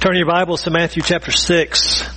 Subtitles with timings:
[0.00, 2.08] Turn your Bibles to Matthew chapter 6.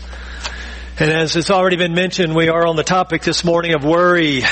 [0.99, 4.43] And as it's already been mentioned, we are on the topic this morning of worry,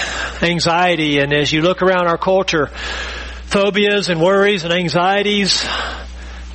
[0.41, 2.71] anxiety, and as you look around our culture,
[3.45, 5.63] phobias and worries and anxieties,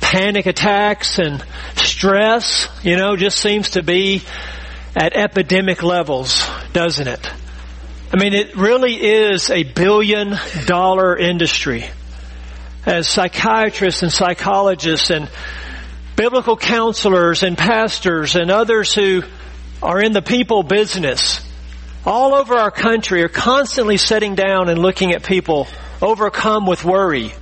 [0.01, 1.41] panic attacks and
[1.77, 4.21] stress, you know, just seems to be
[4.97, 7.25] at epidemic levels, doesn't it?
[8.11, 10.35] I mean, it really is a billion
[10.65, 11.85] dollar industry.
[12.85, 15.29] As psychiatrists and psychologists and
[16.15, 19.23] biblical counselors and pastors and others who
[19.83, 21.45] are in the people business
[22.05, 25.67] all over our country are constantly sitting down and looking at people
[26.01, 27.33] overcome with worry,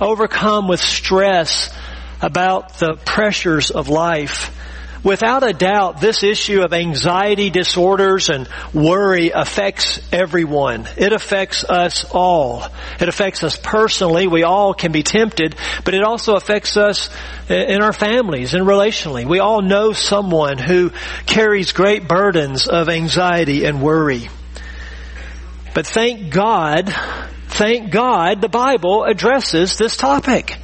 [0.00, 1.74] overcome with stress
[2.22, 4.56] about the pressures of life.
[5.04, 10.88] Without a doubt, this issue of anxiety disorders and worry affects everyone.
[10.96, 12.66] It affects us all.
[12.98, 14.26] It affects us personally.
[14.26, 17.10] We all can be tempted, but it also affects us
[17.50, 19.26] in our families and relationally.
[19.26, 20.90] We all know someone who
[21.26, 24.30] carries great burdens of anxiety and worry.
[25.74, 26.88] But thank God,
[27.48, 30.56] thank God the Bible addresses this topic.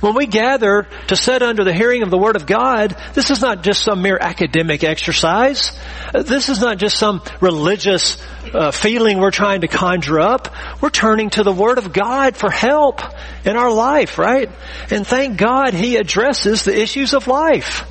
[0.00, 3.42] When we gather to sit under the hearing of the Word of God, this is
[3.42, 5.78] not just some mere academic exercise.
[6.14, 8.16] This is not just some religious
[8.54, 10.54] uh, feeling we're trying to conjure up.
[10.80, 13.02] We're turning to the Word of God for help
[13.44, 14.48] in our life, right?
[14.90, 17.84] And thank God He addresses the issues of life.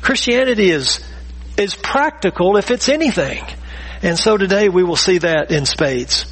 [0.00, 1.06] Christianity is,
[1.58, 3.44] is practical if it's anything.
[4.02, 6.24] And so today we will see that in spades.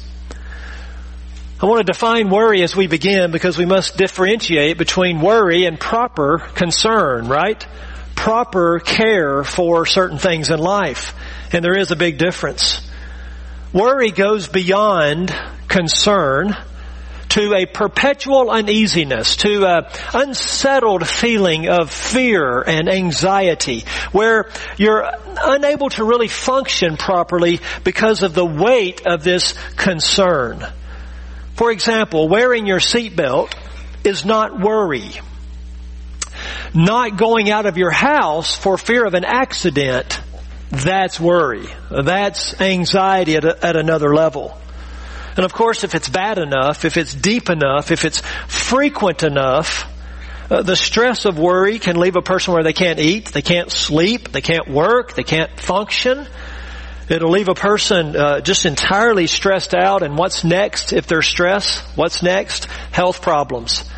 [1.61, 5.77] I want to define worry as we begin because we must differentiate between worry and
[5.77, 7.67] proper concern, right?
[8.15, 11.13] Proper care for certain things in life.
[11.51, 12.89] And there is a big difference.
[13.73, 15.35] Worry goes beyond
[15.67, 16.55] concern
[17.29, 25.05] to a perpetual uneasiness, to a unsettled feeling of fear and anxiety, where you're
[25.43, 30.65] unable to really function properly because of the weight of this concern.
[31.59, 33.53] For example, wearing your seatbelt
[34.05, 35.11] is not worry.
[36.73, 40.21] Not going out of your house for fear of an accident,
[40.71, 41.67] that's worry.
[41.91, 44.57] That's anxiety at, a, at another level.
[45.35, 49.85] And of course, if it's bad enough, if it's deep enough, if it's frequent enough,
[50.49, 53.69] uh, the stress of worry can leave a person where they can't eat, they can't
[53.69, 56.25] sleep, they can't work, they can't function.
[57.09, 60.03] It'll leave a person uh, just entirely stressed out.
[60.03, 61.79] And what's next if there's stress?
[61.95, 62.65] What's next?
[62.91, 63.89] Health problems.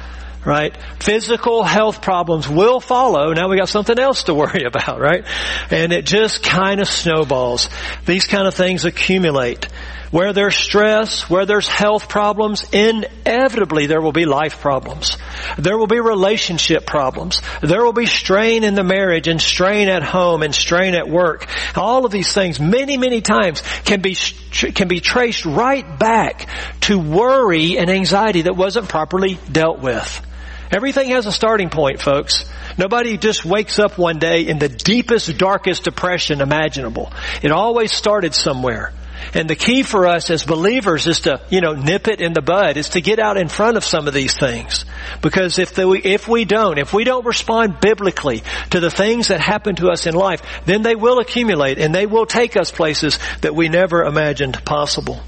[0.46, 0.76] Right?
[1.00, 3.34] Physical health problems will follow.
[3.34, 5.26] Now we got something else to worry about, right?
[5.70, 7.70] And it just kind of snowballs.
[8.06, 9.68] These kind of things accumulate.
[10.12, 15.18] Where there's stress, where there's health problems, inevitably there will be life problems.
[15.58, 17.42] There will be relationship problems.
[17.62, 21.48] There will be strain in the marriage and strain at home and strain at work.
[21.78, 24.16] All of these things many, many times can be,
[24.52, 26.50] can be traced right back
[26.82, 30.28] to worry and anxiety that wasn't properly dealt with.
[30.72, 32.46] Everything has a starting point, folks.
[32.78, 37.12] Nobody just wakes up one day in the deepest, darkest depression imaginable.
[37.42, 38.94] It always started somewhere.
[39.34, 42.42] And the key for us as believers is to, you know, nip it in the
[42.42, 44.86] bud, is to get out in front of some of these things.
[45.22, 49.40] Because if the, if we don't, if we don't respond biblically to the things that
[49.40, 53.20] happen to us in life, then they will accumulate and they will take us places
[53.42, 55.22] that we never imagined possible.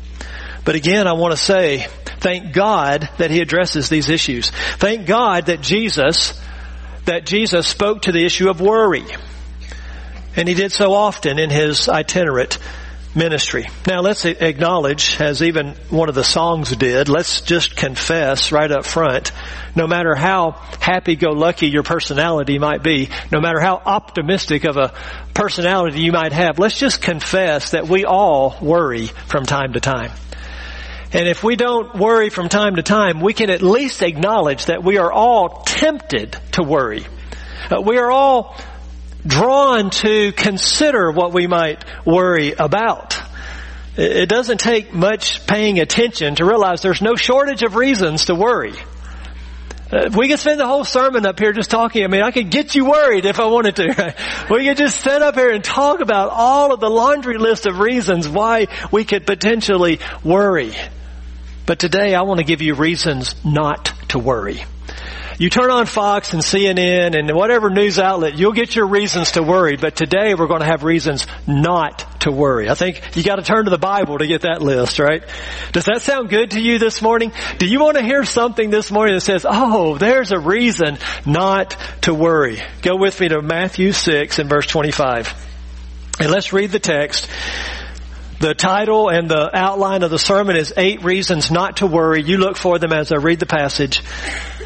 [0.65, 1.87] But again, I want to say,
[2.19, 4.49] thank God that He addresses these issues.
[4.77, 6.39] Thank God that Jesus,
[7.05, 9.05] that Jesus spoke to the issue of worry.
[10.35, 12.59] And He did so often in His itinerant
[13.15, 13.67] ministry.
[13.85, 18.85] Now let's acknowledge, as even one of the songs did, let's just confess right up
[18.85, 19.31] front,
[19.75, 24.93] no matter how happy-go-lucky your personality might be, no matter how optimistic of a
[25.33, 30.11] personality you might have, let's just confess that we all worry from time to time.
[31.11, 34.83] And if we don't worry from time to time, we can at least acknowledge that
[34.83, 37.05] we are all tempted to worry.
[37.69, 38.57] Uh, we are all
[39.25, 43.17] drawn to consider what we might worry about.
[43.95, 48.73] It doesn't take much paying attention to realize there's no shortage of reasons to worry.
[49.91, 52.03] Uh, we could spend the whole sermon up here just talking.
[52.03, 54.15] I mean, I could get you worried if I wanted to.
[54.49, 57.79] We could just sit up here and talk about all of the laundry list of
[57.79, 60.73] reasons why we could potentially worry.
[61.65, 64.63] But today I want to give you reasons not to worry.
[65.39, 69.41] You turn on Fox and CNN and whatever news outlet, you'll get your reasons to
[69.41, 72.69] worry, but today we're going to have reasons not to worry.
[72.69, 75.23] I think you got to turn to the Bible to get that list, right?
[75.71, 77.31] Does that sound good to you this morning?
[77.57, 81.75] Do you want to hear something this morning that says, oh, there's a reason not
[82.01, 82.61] to worry?
[82.81, 85.33] Go with me to Matthew 6 and verse 25.
[86.19, 87.27] And let's read the text.
[88.39, 92.21] The title and the outline of the sermon is eight reasons not to worry.
[92.21, 94.01] You look for them as I read the passage.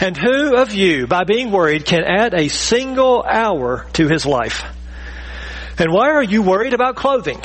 [0.00, 4.64] And who of you, by being worried, can add a single hour to his life?
[5.78, 7.40] And why are you worried about clothing?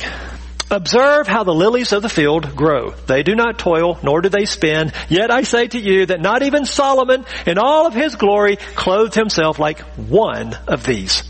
[0.70, 2.90] Observe how the lilies of the field grow.
[2.90, 4.92] They do not toil, nor do they spin.
[5.08, 9.14] Yet I say to you that not even Solomon in all of his glory clothed
[9.14, 11.22] himself like one of these.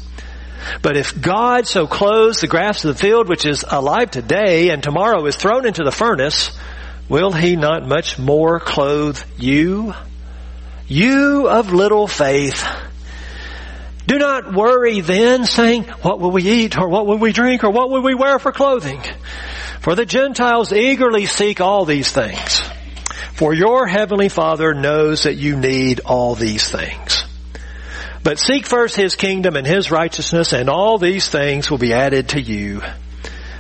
[0.80, 4.82] But if God so clothes the grass of the field, which is alive today and
[4.82, 6.56] tomorrow is thrown into the furnace,
[7.08, 9.94] will he not much more clothe you?
[10.88, 12.64] You of little faith.
[14.06, 17.70] Do not worry then saying, what will we eat or what will we drink or
[17.70, 19.02] what will we wear for clothing?
[19.80, 22.60] For the Gentiles eagerly seek all these things.
[23.34, 27.24] For your heavenly Father knows that you need all these things.
[28.22, 32.30] But seek first His kingdom and His righteousness and all these things will be added
[32.30, 32.82] to you.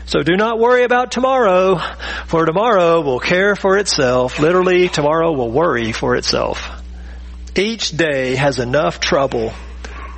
[0.06, 1.78] So do not worry about tomorrow,
[2.26, 4.38] for tomorrow will care for itself.
[4.38, 6.75] Literally, tomorrow will worry for itself.
[7.56, 9.54] Each day has enough trouble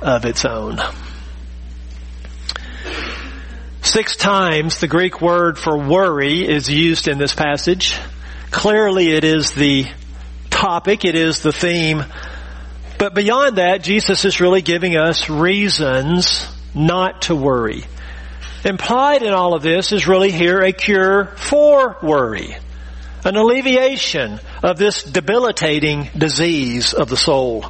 [0.01, 0.79] of its own.
[3.81, 7.95] Six times the Greek word for worry is used in this passage.
[8.51, 9.85] Clearly it is the
[10.49, 12.03] topic, it is the theme.
[12.97, 16.45] But beyond that, Jesus is really giving us reasons
[16.75, 17.85] not to worry.
[18.65, 22.57] Implied in all of this is really here a cure for worry.
[23.25, 27.65] An alleviation of this debilitating disease of the soul.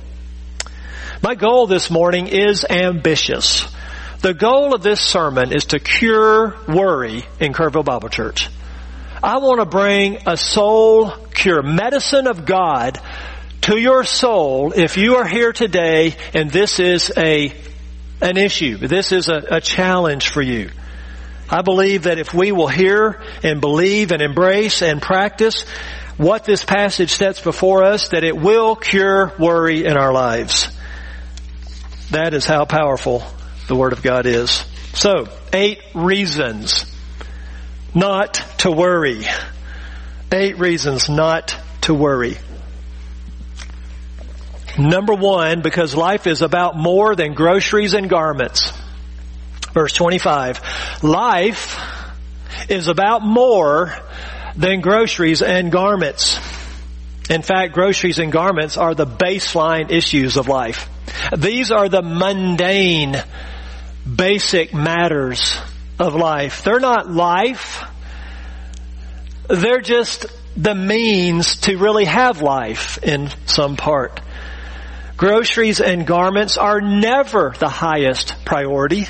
[1.23, 3.67] My goal this morning is ambitious.
[4.21, 8.49] The goal of this sermon is to cure worry in Kerrville Bible Church.
[9.23, 12.99] I want to bring a soul cure, medicine of God
[13.61, 17.53] to your soul if you are here today and this is a,
[18.21, 18.77] an issue.
[18.77, 20.69] This is a, a challenge for you.
[21.51, 25.65] I believe that if we will hear and believe and embrace and practice
[26.17, 30.67] what this passage sets before us, that it will cure worry in our lives.
[32.11, 33.23] That is how powerful
[33.67, 34.65] the Word of God is.
[34.93, 36.85] So, eight reasons
[37.95, 39.23] not to worry.
[40.31, 42.37] Eight reasons not to worry.
[44.77, 48.71] Number one, because life is about more than groceries and garments.
[49.73, 51.03] Verse 25.
[51.03, 51.77] Life
[52.69, 53.95] is about more
[54.55, 56.37] than groceries and garments.
[57.29, 60.89] In fact, groceries and garments are the baseline issues of life.
[61.37, 63.15] These are the mundane,
[64.15, 65.57] basic matters
[65.99, 66.63] of life.
[66.63, 67.83] They're not life.
[69.47, 70.25] They're just
[70.57, 74.19] the means to really have life in some part.
[75.17, 79.05] Groceries and garments are never the highest priority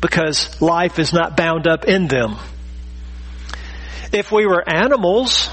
[0.00, 2.36] because life is not bound up in them.
[4.12, 5.50] If we were animals,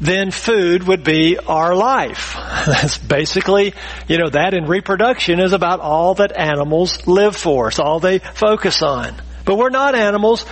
[0.00, 2.34] then food would be our life.
[2.66, 3.74] That's basically,
[4.08, 7.68] you know, that in reproduction is about all that animals live for.
[7.68, 9.14] It's all they focus on.
[9.44, 10.44] But we're not animals.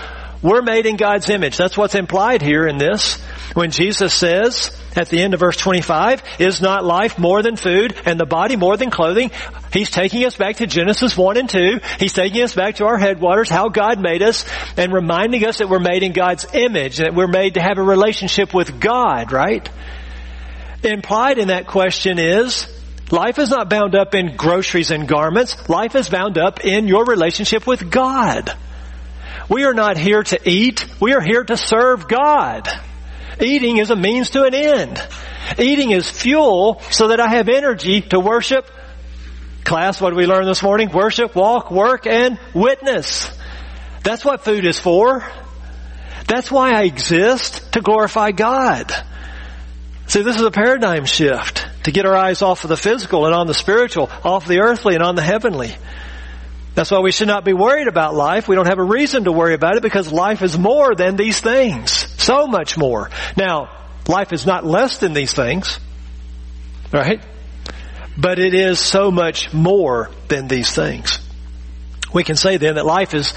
[0.45, 1.57] We're made in God's image.
[1.57, 3.19] That's what's implied here in this.
[3.55, 7.99] When Jesus says at the end of verse 25, is not life more than food
[8.05, 9.31] and the body more than clothing?
[9.73, 11.81] He's taking us back to Genesis 1 and 2.
[11.99, 14.45] He's taking us back to our headwaters, how God made us,
[14.77, 17.83] and reminding us that we're made in God's image, that we're made to have a
[17.83, 19.67] relationship with God, right?
[20.83, 22.69] Implied in that question is,
[23.11, 25.71] life is not bound up in groceries and garments.
[25.71, 28.55] Life is bound up in your relationship with God.
[29.49, 30.87] We are not here to eat.
[31.01, 32.69] We are here to serve God.
[33.41, 35.01] Eating is a means to an end.
[35.59, 38.71] Eating is fuel so that I have energy to worship.
[39.65, 40.91] Class, what did we learn this morning?
[40.91, 43.31] Worship, walk, work, and witness.
[44.03, 45.27] That's what food is for.
[46.27, 48.93] That's why I exist, to glorify God.
[50.07, 53.35] See, this is a paradigm shift to get our eyes off of the physical and
[53.35, 55.75] on the spiritual, off the earthly and on the heavenly.
[56.75, 58.49] That's why we should not be worried about life.
[58.49, 61.41] We don't have a reason to worry about it because life is more than these
[61.41, 61.91] things.
[62.21, 63.11] So much more.
[63.37, 63.71] Now,
[64.09, 65.79] life is not less than these things.
[66.93, 67.21] Right?
[68.17, 71.19] But it is so much more than these things.
[72.13, 73.35] We can say then that life is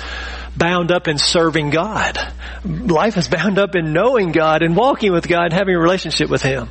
[0.56, 2.17] bound up in serving God.
[2.65, 6.29] Life is bound up in knowing God and walking with God and having a relationship
[6.29, 6.70] with Him.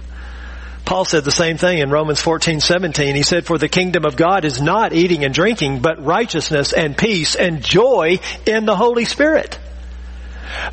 [0.86, 3.16] Paul said the same thing in Romans 14, 17.
[3.16, 6.96] He said, for the kingdom of God is not eating and drinking, but righteousness and
[6.96, 9.58] peace and joy in the Holy Spirit.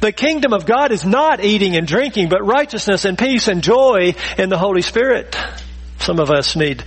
[0.01, 4.13] The kingdom of God is not eating and drinking, but righteousness and peace and joy
[4.37, 5.35] in the Holy Spirit.
[5.97, 6.83] Some of us need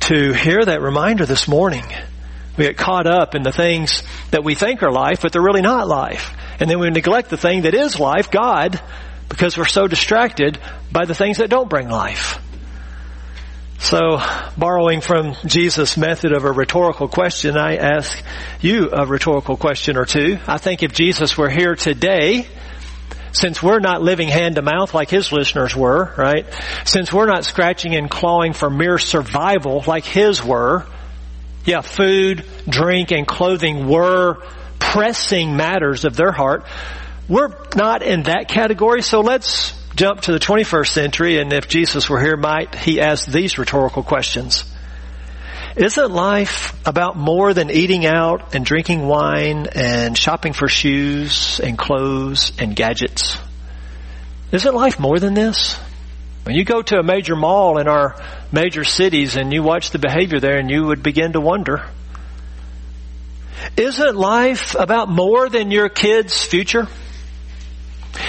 [0.00, 1.84] to hear that reminder this morning.
[2.56, 4.02] We get caught up in the things
[4.32, 6.36] that we think are life, but they're really not life.
[6.58, 8.80] And then we neglect the thing that is life, God,
[9.28, 10.58] because we're so distracted
[10.90, 12.40] by the things that don't bring life.
[13.84, 14.18] So,
[14.56, 18.24] borrowing from Jesus' method of a rhetorical question, I ask
[18.62, 20.38] you a rhetorical question or two.
[20.46, 22.46] I think if Jesus were here today,
[23.32, 26.46] since we're not living hand to mouth like his listeners were, right?
[26.86, 30.86] Since we're not scratching and clawing for mere survival like his were,
[31.66, 34.42] yeah, food, drink, and clothing were
[34.78, 36.64] pressing matters of their heart.
[37.28, 42.08] We're not in that category, so let's jump to the 21st century, and if Jesus
[42.08, 44.64] were here, might he ask these rhetorical questions?
[45.76, 51.76] Isn't life about more than eating out and drinking wine and shopping for shoes and
[51.76, 53.38] clothes and gadgets?
[54.52, 55.76] Isn't life more than this?
[56.44, 58.14] When you go to a major mall in our
[58.52, 61.84] major cities and you watch the behavior there and you would begin to wonder,
[63.76, 66.86] isn't life about more than your kids' future?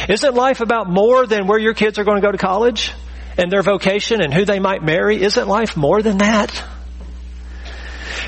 [0.07, 2.91] Isn't life about more than where your kids are going to go to college
[3.38, 5.21] and their vocation and who they might marry?
[5.21, 6.63] Isn't life more than that?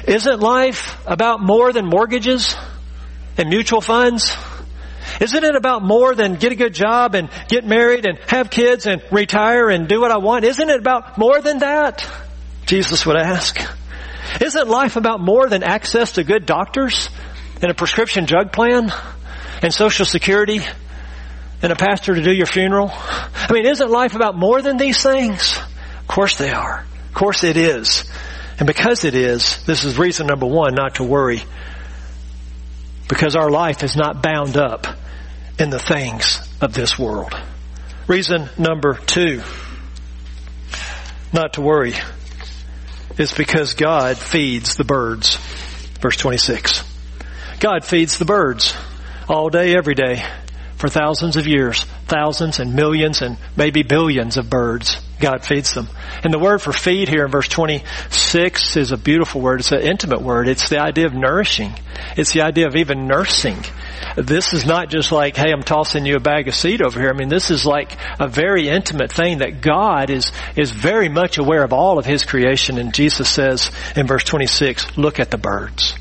[0.07, 2.55] Isn't life about more than mortgages
[3.37, 4.35] and mutual funds?
[5.21, 8.87] Isn't it about more than get a good job and get married and have kids
[8.87, 10.45] and retire and do what I want?
[10.45, 12.09] Isn't it about more than that?
[12.65, 13.59] Jesus would ask.
[14.41, 17.09] Isn't life about more than access to good doctors
[17.61, 18.91] and a prescription drug plan
[19.61, 20.61] and social security
[21.61, 22.91] and a pastor to do your funeral?
[22.93, 25.57] I mean, isn't life about more than these things?
[26.01, 26.85] Of course they are.
[27.07, 28.09] Of course it is.
[28.59, 31.43] And because it is, this is reason number one not to worry.
[33.07, 34.87] Because our life is not bound up
[35.59, 37.33] in the things of this world.
[38.07, 39.41] Reason number two
[41.33, 41.93] not to worry
[43.17, 45.35] is because God feeds the birds.
[46.01, 46.83] Verse 26.
[47.59, 48.75] God feeds the birds
[49.27, 50.23] all day, every day
[50.77, 54.97] for thousands of years, thousands and millions and maybe billions of birds.
[55.19, 55.87] God feeds them.
[56.23, 59.61] And the word for feed here in verse 26 is a beautiful word.
[59.61, 60.47] It's an intimate word.
[60.47, 61.73] It's the idea of nourishing.
[62.15, 63.57] It's the idea of even nursing.
[64.15, 67.09] This is not just like, hey, I'm tossing you a bag of seed over here.
[67.09, 71.39] I mean, this is like a very intimate thing that God is, is very much
[71.39, 72.77] aware of all of His creation.
[72.77, 75.95] And Jesus says in verse 26, look at the birds.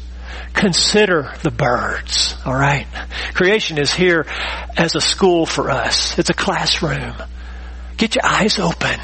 [0.56, 2.86] Consider the birds, alright?
[3.34, 4.26] Creation is here
[4.74, 6.18] as a school for us.
[6.18, 7.14] It's a classroom.
[7.98, 8.98] Get your eyes open.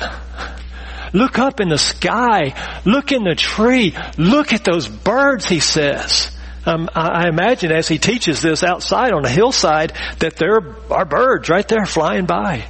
[1.13, 2.55] Look up in the sky.
[2.87, 3.95] Look in the tree.
[4.17, 6.35] Look at those birds, he says.
[6.65, 10.59] Um, I imagine as he teaches this outside on a hillside that there
[10.91, 12.65] are birds right there flying by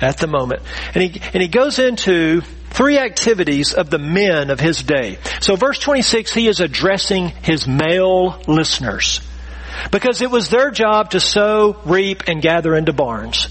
[0.00, 0.62] at the moment.
[0.92, 2.42] And he, and he goes into
[2.74, 5.18] three activities of the men of his day.
[5.40, 9.20] So verse 26, he is addressing his male listeners.
[9.90, 13.48] Because it was their job to sow, reap, and gather into barns.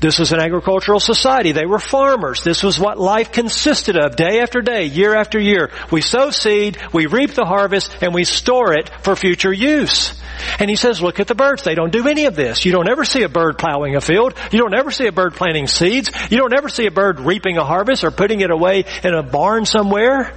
[0.00, 1.52] This was an agricultural society.
[1.52, 2.42] They were farmers.
[2.44, 5.70] This was what life consisted of day after day, year after year.
[5.90, 10.14] We sow seed, we reap the harvest, and we store it for future use.
[10.60, 11.64] And he says, look at the birds.
[11.64, 12.64] They don't do any of this.
[12.64, 14.34] You don't ever see a bird plowing a field.
[14.52, 16.12] You don't ever see a bird planting seeds.
[16.30, 19.24] You don't ever see a bird reaping a harvest or putting it away in a
[19.24, 20.32] barn somewhere.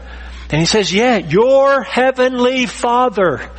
[0.49, 3.49] And he says, yeah, your heavenly father.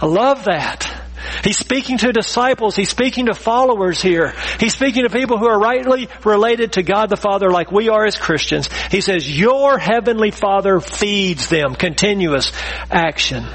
[0.00, 1.01] I love that.
[1.44, 2.76] He's speaking to disciples.
[2.76, 4.34] He's speaking to followers here.
[4.60, 8.04] He's speaking to people who are rightly related to God the Father like we are
[8.04, 8.68] as Christians.
[8.90, 11.74] He says, your heavenly father feeds them.
[11.74, 12.52] Continuous
[12.90, 13.46] action.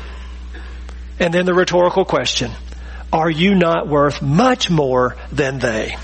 [1.19, 2.51] And then the rhetorical question,
[3.11, 5.95] are you not worth much more than they?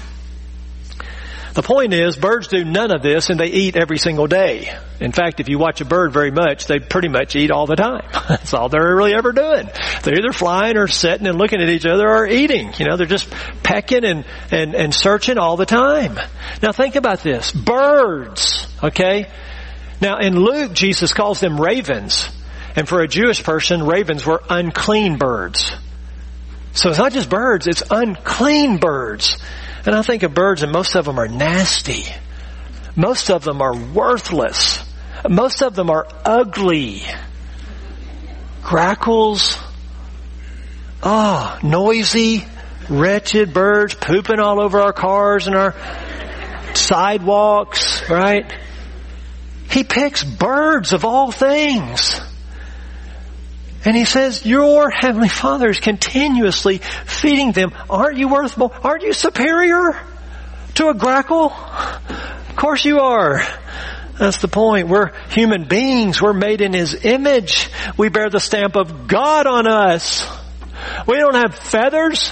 [1.54, 4.76] The point is, birds do none of this and they eat every single day.
[5.00, 7.76] In fact, if you watch a bird very much, they pretty much eat all the
[7.76, 8.08] time.
[8.28, 9.70] That's all they're really ever doing.
[10.02, 12.74] They're either flying or sitting and looking at each other or eating.
[12.80, 13.30] You know, they're just
[13.62, 16.18] pecking and, and, and searching all the time.
[16.64, 17.52] Now think about this.
[17.52, 19.30] Birds, okay?
[20.02, 22.30] Now in Luke, Jesus calls them ravens.
[22.76, 25.72] And for a Jewish person, ravens were unclean birds.
[26.72, 29.38] So it's not just birds, it's unclean birds.
[29.86, 32.06] And I think of birds and most of them are nasty.
[32.96, 34.84] Most of them are worthless.
[35.28, 37.02] Most of them are ugly.
[38.62, 39.60] Grackles.
[41.02, 42.46] Ah, oh, noisy,
[42.90, 45.76] wretched birds pooping all over our cars and our
[46.76, 48.54] sidewalks, right?
[49.70, 52.22] He picks birds of all things.
[53.86, 57.74] And he says, your heavenly father is continuously feeding them.
[57.90, 58.72] Aren't you worth more?
[58.84, 60.00] Aren't you superior
[60.76, 61.52] to a grackle?
[61.52, 63.42] Of course you are.
[64.18, 64.88] That's the point.
[64.88, 66.22] We're human beings.
[66.22, 67.70] We're made in His image.
[67.98, 70.32] We bear the stamp of God on us.
[71.08, 72.32] We don't have feathers.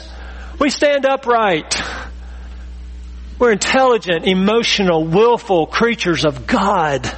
[0.60, 1.82] We stand upright.
[3.40, 7.12] We're intelligent, emotional, willful creatures of God.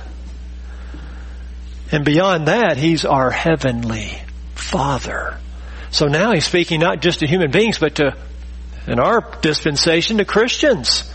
[1.93, 4.11] And beyond that, He's our heavenly
[4.55, 5.37] Father.
[5.91, 8.17] So now He's speaking not just to human beings, but to,
[8.87, 11.09] in our dispensation, to Christians.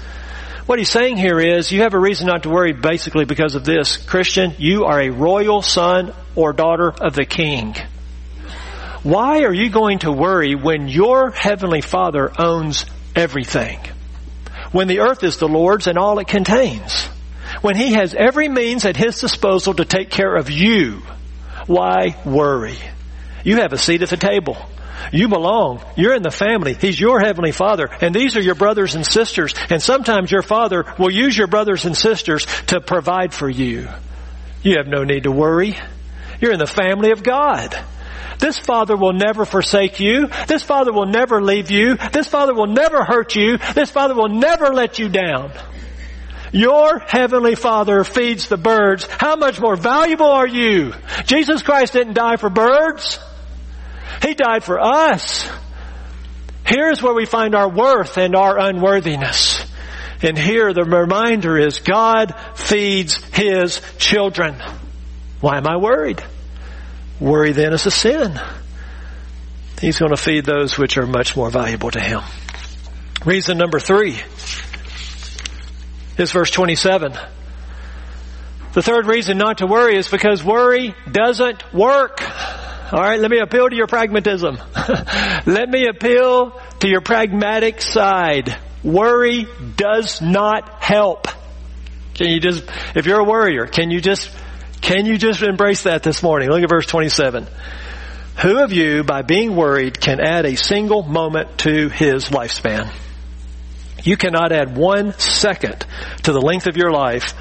[0.67, 3.65] What he's saying here is you have a reason not to worry basically because of
[3.65, 3.97] this.
[3.97, 7.75] Christian, you are a royal son or daughter of the king.
[9.03, 12.85] Why are you going to worry when your heavenly father owns
[13.17, 13.81] everything?
[14.71, 17.08] When the earth is the Lord's and all it contains?
[17.61, 21.03] When he has every means at his disposal to take care of you?
[21.67, 22.79] Why worry?
[23.45, 24.57] You have a seat at the table.
[25.13, 25.83] You belong.
[25.97, 26.75] You're in the family.
[26.75, 27.89] He's your heavenly father.
[28.01, 29.55] And these are your brothers and sisters.
[29.71, 33.89] And sometimes your father will use your brothers and sisters to provide for you.
[34.63, 35.77] You have no need to worry.
[36.41, 37.77] You're in the family of God.
[38.39, 40.29] This father will never forsake you.
[40.47, 41.97] This father will never leave you.
[42.13, 43.59] This father will never hurt you.
[43.75, 45.53] This father will never let you down.
[46.53, 49.07] Your heavenly father feeds the birds.
[49.07, 50.95] How much more valuable are you?
[51.25, 53.19] Jesus Christ didn't die for birds.
[54.23, 55.49] He died for us.
[56.65, 59.65] Here's where we find our worth and our unworthiness.
[60.23, 64.57] And here the reminder is God feeds His children.
[65.41, 66.23] Why am I worried?
[67.21, 68.41] Worry then is a sin.
[69.81, 72.21] He's going to feed those which are much more valuable to Him.
[73.25, 74.19] Reason number three
[76.19, 77.13] is verse 27.
[78.75, 82.21] The third reason not to worry is because worry doesn't work.
[82.93, 84.59] All right, let me appeal to your pragmatism.
[85.47, 88.57] let me appeal to your pragmatic side.
[88.83, 91.29] Worry does not help.
[92.15, 94.31] Can you just, if you're a worrier, can you just,
[94.81, 96.49] can you just embrace that this morning?
[96.49, 97.47] Look at verse 27.
[98.43, 102.91] Who of you, by being worried, can add a single moment to his lifespan?
[104.03, 105.85] You cannot add one second
[106.23, 107.35] to the length of your life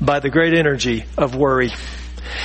[0.00, 1.70] by the great energy of worry.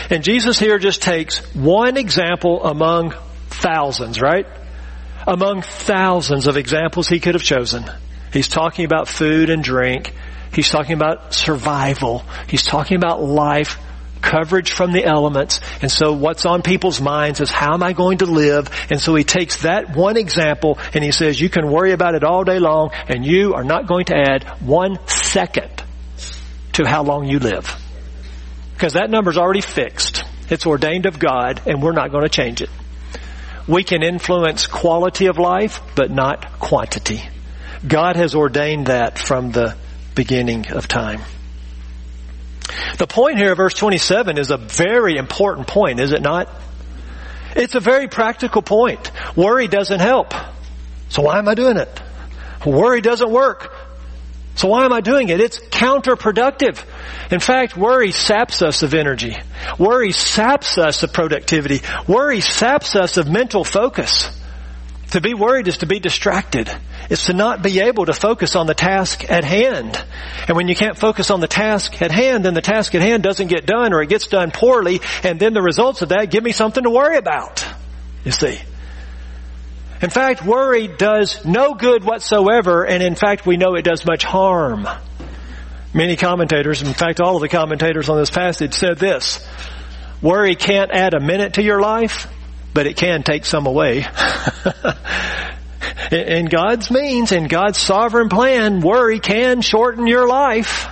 [0.10, 3.14] And Jesus here just takes one example among
[3.48, 4.46] thousands, right?
[5.28, 7.86] Among thousands of examples he could have chosen.
[8.32, 10.14] He's talking about food and drink.
[10.54, 12.24] He's talking about survival.
[12.48, 13.78] He's talking about life,
[14.22, 15.62] coverage from the elements.
[15.82, 18.70] And so what's on people's minds is how am I going to live?
[18.90, 22.24] And so he takes that one example and he says you can worry about it
[22.24, 25.84] all day long and you are not going to add one second
[26.74, 27.76] to how long you live.
[28.74, 30.24] Because that number's already fixed.
[30.50, 32.70] It's ordained of God and we're not going to change it.
[33.68, 37.22] We can influence quality of life, but not quantity.
[37.88, 39.76] God has ordained that from the
[40.16, 41.22] beginning of time.
[42.98, 46.50] The point here, verse 27, is a very important point, is it not?
[47.56, 49.12] It's a very practical point.
[49.36, 50.34] Worry doesn't help.
[51.10, 52.02] So why am I doing it?
[52.66, 53.76] Worry doesn't work.
[54.56, 55.40] So why am I doing it?
[55.40, 56.84] It's counterproductive.
[57.32, 59.38] In fact, worry saps us of energy.
[59.78, 61.82] Worry saps us of productivity.
[62.08, 64.39] Worry saps us of mental focus.
[65.12, 66.70] To be worried is to be distracted.
[67.10, 70.00] It's to not be able to focus on the task at hand.
[70.48, 73.24] And when you can't focus on the task at hand, then the task at hand
[73.24, 76.44] doesn't get done or it gets done poorly, and then the results of that give
[76.44, 77.66] me something to worry about.
[78.24, 78.60] You see.
[80.02, 84.24] In fact, worry does no good whatsoever, and in fact, we know it does much
[84.24, 84.88] harm.
[85.94, 89.46] Many commentators, in fact, all of the commentators on this passage said this
[90.22, 92.28] Worry can't add a minute to your life,
[92.80, 94.06] but it can take some away.
[96.14, 100.88] in God's means, in God's sovereign plan, worry can shorten your life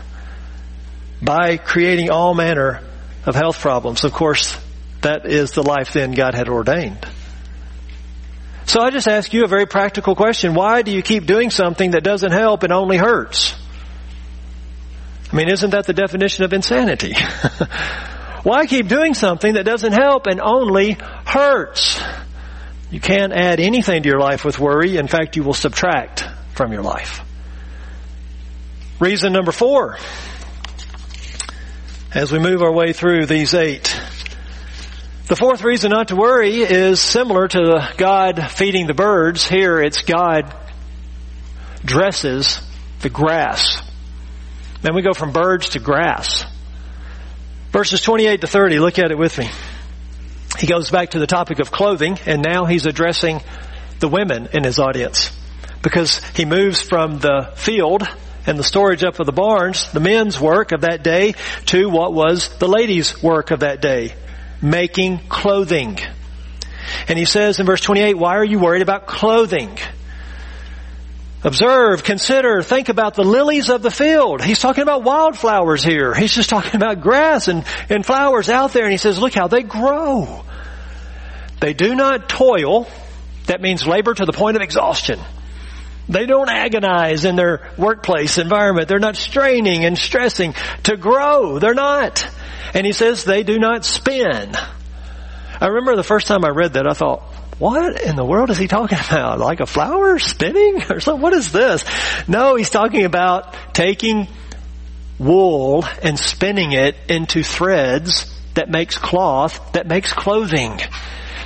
[1.21, 2.82] by creating all manner
[3.26, 4.04] of health problems.
[4.04, 4.60] Of course,
[5.00, 7.08] that is the life then God had ordained.
[8.65, 10.56] So I just ask you a very practical question.
[10.56, 13.56] Why do you keep doing something that doesn't help and only hurts?
[15.32, 17.15] I mean, isn't that the definition of insanity?
[18.43, 22.02] Why keep doing something that doesn't help and only hurts?
[22.89, 24.97] You can't add anything to your life with worry.
[24.97, 26.23] In fact, you will subtract
[26.54, 27.21] from your life.
[29.00, 29.97] Reason number four,
[32.13, 34.00] as we move our way through these eight.
[35.28, 39.45] The fourth reason not to worry is similar to God feeding the birds.
[39.45, 40.56] Here it's God
[41.84, 42.62] dresses
[43.02, 43.82] the grass.
[44.82, 46.45] Then we go from birds to grass.
[47.78, 49.48] Verses 28 to 30, look at it with me.
[50.58, 53.40] He goes back to the topic of clothing and now he's addressing
[54.00, 55.30] the women in his audience
[55.84, 58.02] because he moves from the field
[58.48, 61.36] and the storage up of the barns, the men's work of that day,
[61.68, 64.16] to what was the ladies' work of that day,
[64.60, 66.00] making clothing.
[67.08, 69.78] And he says in verse 28, why are you worried about clothing?
[71.43, 74.43] Observe, consider, think about the lilies of the field.
[74.43, 76.15] He's talking about wildflowers here.
[76.15, 79.47] He's just talking about grass and, and flowers out there and he says, look how
[79.47, 80.43] they grow.
[81.60, 82.88] They do not toil.
[83.45, 85.19] That means labor to the point of exhaustion.
[86.10, 88.88] They don't agonize in their workplace environment.
[88.88, 91.60] They're not straining and stressing to grow.
[91.60, 92.28] They're not.
[92.73, 94.54] And he says they do not spin.
[95.60, 97.23] I remember the first time I read that, I thought,
[97.60, 99.39] what in the world is he talking about?
[99.48, 101.22] Like a flower spinning or something?
[101.22, 101.84] What is this?
[102.28, 104.28] No, he's talking about taking
[105.20, 110.80] wool and spinning it into threads that makes cloth, that makes clothing.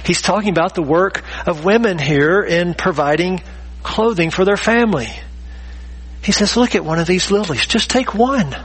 [0.05, 3.41] He's talking about the work of women here in providing
[3.83, 5.09] clothing for their family.
[6.23, 7.65] He says, look at one of these lilies.
[7.65, 8.55] Just take one.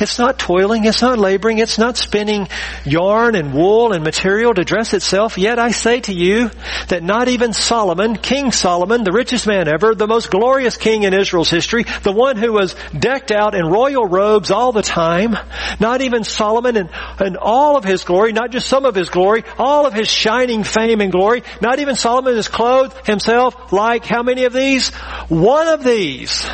[0.00, 0.84] It's not toiling.
[0.84, 1.58] It's not laboring.
[1.58, 2.48] It's not spinning
[2.84, 5.38] yarn and wool and material to dress itself.
[5.38, 6.50] Yet I say to you
[6.88, 11.14] that not even Solomon, King Solomon, the richest man ever, the most glorious king in
[11.14, 15.36] Israel's history, the one who was decked out in royal robes all the time,
[15.78, 19.86] not even Solomon and, all of his glory, not just some of his glory, all
[19.86, 24.44] of his shining fame and glory, not even Solomon is clothed himself like how many
[24.44, 24.90] of these?
[25.28, 26.46] One of these.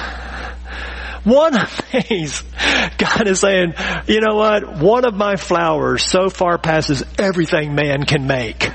[1.27, 2.45] One of these,
[2.99, 3.75] God is saying,
[4.07, 4.77] you know what?
[4.79, 8.71] One of my flowers so far passes everything man can make.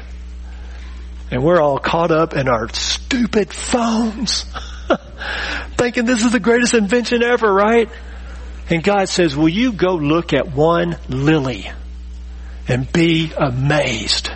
[1.32, 4.44] And we're all caught up in our stupid phones,
[5.78, 7.88] thinking this is the greatest invention ever, right?
[8.70, 11.72] And God says, will you go look at one lily
[12.68, 14.30] and be amazed?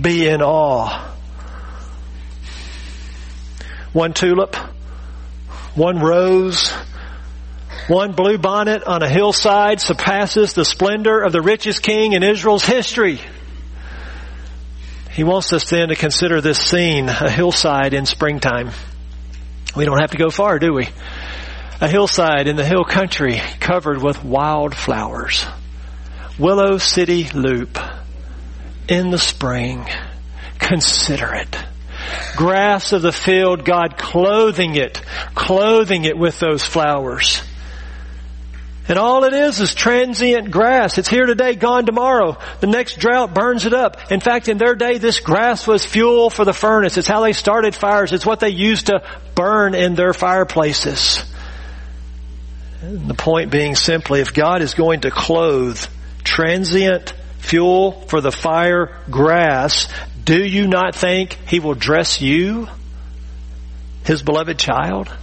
[0.00, 1.06] Be in awe.
[3.92, 4.56] One tulip,
[5.74, 6.72] one rose,
[7.88, 12.64] one blue bonnet on a hillside surpasses the splendor of the richest king in Israel's
[12.64, 13.20] history.
[15.10, 18.70] He wants us then to consider this scene, a hillside in springtime.
[19.76, 20.88] We don't have to go far, do we?
[21.80, 25.44] A hillside in the hill country covered with wildflowers.
[26.38, 27.78] Willow City Loop
[28.88, 29.86] in the spring.
[30.58, 31.56] Consider it.
[32.36, 35.00] Grass of the field, God clothing it,
[35.34, 37.42] clothing it with those flowers.
[38.88, 40.98] And all it is is transient grass.
[40.98, 42.38] It's here today, gone tomorrow.
[42.60, 44.10] The next drought burns it up.
[44.10, 46.98] In fact, in their day, this grass was fuel for the furnace.
[46.98, 48.12] It's how they started fires.
[48.12, 51.24] It's what they used to burn in their fireplaces.
[52.82, 55.80] And the point being simply, if God is going to clothe
[56.24, 59.88] transient fuel for the fire grass,
[60.24, 62.68] do you not think He will dress you,
[64.04, 65.16] His beloved child?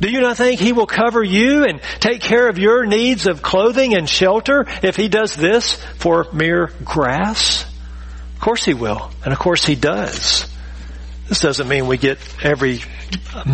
[0.00, 3.42] Do you not think He will cover you and take care of your needs of
[3.42, 7.64] clothing and shelter if He does this for mere grass?
[8.34, 9.10] Of course He will.
[9.24, 10.46] And of course He does.
[11.28, 12.80] This doesn't mean we get every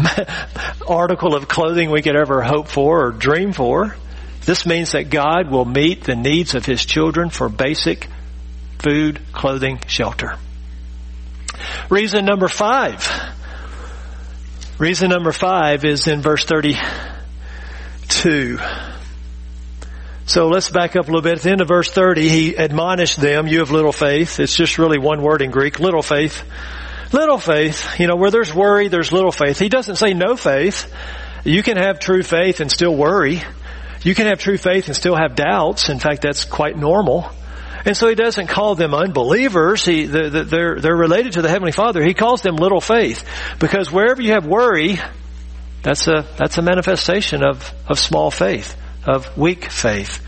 [0.86, 3.96] article of clothing we could ever hope for or dream for.
[4.44, 8.08] This means that God will meet the needs of His children for basic
[8.80, 10.36] food, clothing, shelter.
[11.88, 13.08] Reason number five
[14.78, 18.58] Reason number five is in verse 32.
[20.24, 21.34] So let's back up a little bit.
[21.34, 24.40] At the end of verse 30, he admonished them, you have little faith.
[24.40, 26.42] It's just really one word in Greek, little faith.
[27.12, 29.58] Little faith, you know, where there's worry, there's little faith.
[29.58, 30.90] He doesn't say no faith.
[31.44, 33.42] You can have true faith and still worry.
[34.02, 35.90] You can have true faith and still have doubts.
[35.90, 37.30] In fact, that's quite normal.
[37.84, 39.84] And so he doesn't call them unbelievers.
[39.84, 42.02] He, they're, they're related to the Heavenly Father.
[42.02, 43.24] He calls them little faith.
[43.58, 44.98] Because wherever you have worry,
[45.82, 50.24] that's a, that's a manifestation of, of small faith, of weak faith.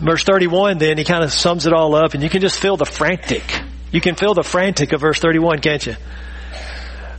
[0.00, 2.76] Verse 31 then, he kind of sums it all up and you can just feel
[2.76, 3.44] the frantic.
[3.92, 5.94] You can feel the frantic of verse 31, can't you?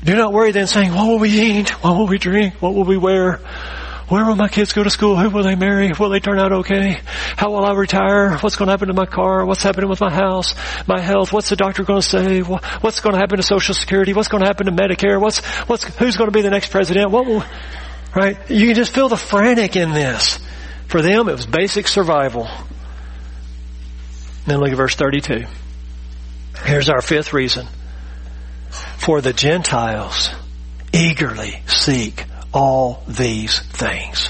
[0.04, 1.70] Do not worry then saying, what will we eat?
[1.82, 2.62] What will we drink?
[2.62, 3.40] What will we wear?
[4.10, 5.16] Where will my kids go to school?
[5.16, 5.92] Who will they marry?
[5.98, 7.00] Will they turn out okay?
[7.38, 8.38] How will I retire?
[8.38, 9.46] What's going to happen to my car?
[9.46, 10.56] What's happening with my house?
[10.88, 11.32] My health?
[11.32, 12.42] What's the doctor going to say?
[12.42, 14.13] What's going to happen to Social Security?
[14.13, 15.20] What's going to happen to Medicare?
[15.20, 17.12] What's, what's, who's going to be the next president?
[17.12, 17.44] What will,
[18.16, 18.38] right?
[18.50, 20.39] You can just feel the frantic in this.
[20.88, 22.50] For them, it was basic survival.
[24.46, 25.46] Then look at verse 32.
[26.66, 27.68] Here's our fifth reason.
[28.98, 30.30] For the Gentiles
[30.92, 34.30] eagerly seek all these things.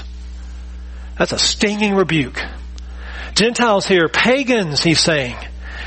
[1.18, 2.40] That's a stinging rebuke.
[3.34, 5.36] Gentiles here, pagans, he's saying.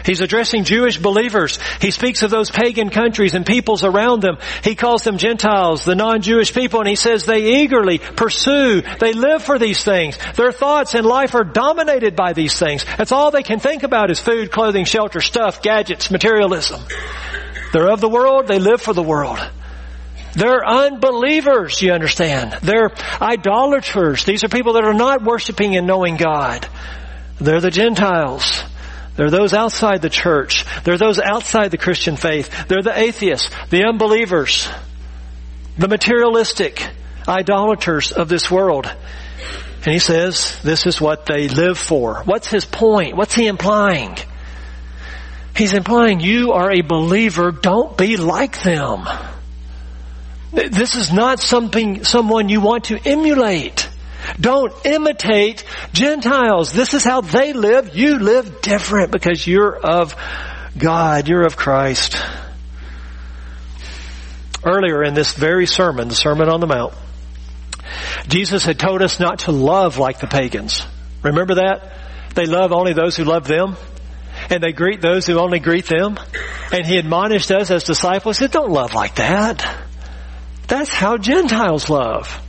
[0.06, 1.60] He's addressing Jewish believers.
[1.82, 4.38] He speaks of those pagan countries and peoples around them.
[4.64, 9.44] He calls them Gentiles, the non-Jewish people, and he says they eagerly pursue, they live
[9.44, 10.18] for these things.
[10.36, 12.86] Their thoughts and life are dominated by these things.
[12.98, 16.82] That's all they can think about is food, clothing, shelter, stuff, gadgets, materialism.
[17.74, 19.40] They're of the world, they live for the world.
[20.38, 22.60] They're unbelievers, you understand.
[22.62, 24.24] They're idolaters.
[24.24, 26.68] These are people that are not worshiping and knowing God.
[27.42, 28.64] They're the Gentiles.
[29.16, 30.64] They're those outside the church.
[30.84, 32.68] They're those outside the Christian faith.
[32.68, 34.70] They're the atheists, the unbelievers,
[35.76, 36.88] the materialistic
[37.28, 38.86] idolaters of this world.
[38.86, 42.22] And he says this is what they live for.
[42.26, 43.18] What's his point?
[43.18, 44.16] What's he implying?
[45.56, 49.08] He's implying you are a believer, don't be like them.
[50.52, 53.90] This is not something, someone you want to emulate.
[54.40, 56.74] Don't imitate Gentiles.
[56.74, 57.96] This is how they live.
[57.96, 60.16] You live different because you're of
[60.78, 61.28] God.
[61.28, 62.18] You're of Christ.
[64.66, 66.94] Earlier in this very sermon, the Sermon on the Mount,
[68.28, 70.86] Jesus had told us not to love like the pagans.
[71.24, 71.94] Remember that?
[72.36, 73.76] They love only those who love them.
[74.50, 76.18] And they greet those who only greet them.
[76.72, 79.87] And he admonished us as disciples, said, don't love like that.
[80.68, 82.42] That's how Gentiles love.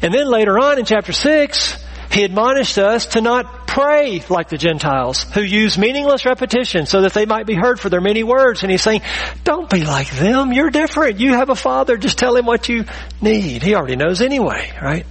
[0.00, 4.58] And then later on in chapter 6, he admonished us to not pray like the
[4.58, 8.62] Gentiles who use meaningless repetition so that they might be heard for their many words.
[8.62, 9.00] And he's saying,
[9.44, 10.52] don't be like them.
[10.52, 11.20] You're different.
[11.20, 11.96] You have a father.
[11.96, 12.84] Just tell him what you
[13.20, 13.62] need.
[13.62, 15.06] He already knows anyway, right?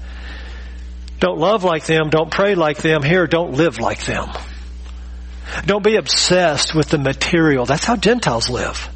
[1.20, 2.10] Don't love like them.
[2.10, 3.04] Don't pray like them.
[3.04, 4.30] Here, don't live like them.
[5.66, 7.66] Don't be obsessed with the material.
[7.66, 8.90] That's how Gentiles live.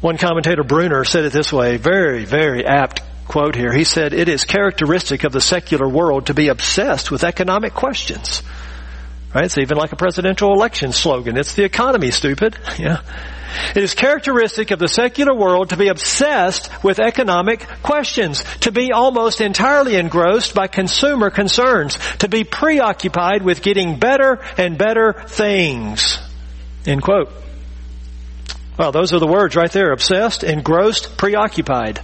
[0.00, 3.72] One commentator, Bruner, said it this way, very, very apt quote here.
[3.72, 8.42] He said, it is characteristic of the secular world to be obsessed with economic questions.
[9.34, 9.44] Right?
[9.44, 11.36] It's even like a presidential election slogan.
[11.36, 12.56] It's the economy, stupid.
[12.78, 13.00] Yeah.
[13.74, 18.92] It is characteristic of the secular world to be obsessed with economic questions, to be
[18.92, 26.18] almost entirely engrossed by consumer concerns, to be preoccupied with getting better and better things.
[26.84, 27.30] End quote.
[28.78, 29.92] Well, those are the words right there.
[29.92, 32.00] Obsessed, engrossed, preoccupied.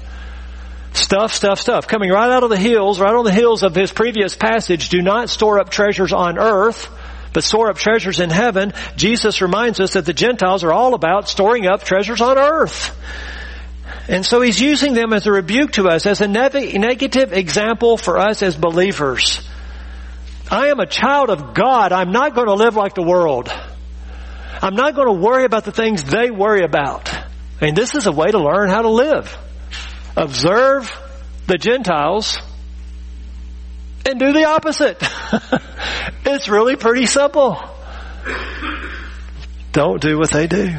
[0.95, 1.87] Stuff, stuff, stuff.
[1.87, 5.03] Coming right out of the hills, right on the hills of his previous passage, do
[5.03, 6.89] not store up treasures on earth,
[7.33, 8.73] but store up treasures in heaven.
[8.97, 12.97] Jesus reminds us that the Gentiles are all about storing up treasures on earth.
[14.09, 18.19] And so he's using them as a rebuke to us, as a negative example for
[18.19, 19.41] us as believers.
[20.51, 21.93] I am a child of God.
[21.93, 23.51] I'm not going to live like the world.
[24.63, 27.13] I'm not going to worry about the things they worry about.
[27.13, 29.37] I mean, this is a way to learn how to live.
[30.17, 30.91] Observe
[31.49, 32.39] the Gentiles
[34.07, 35.03] and do the opposite.
[36.25, 37.59] it's really pretty simple.
[39.73, 40.77] Don't do what they do.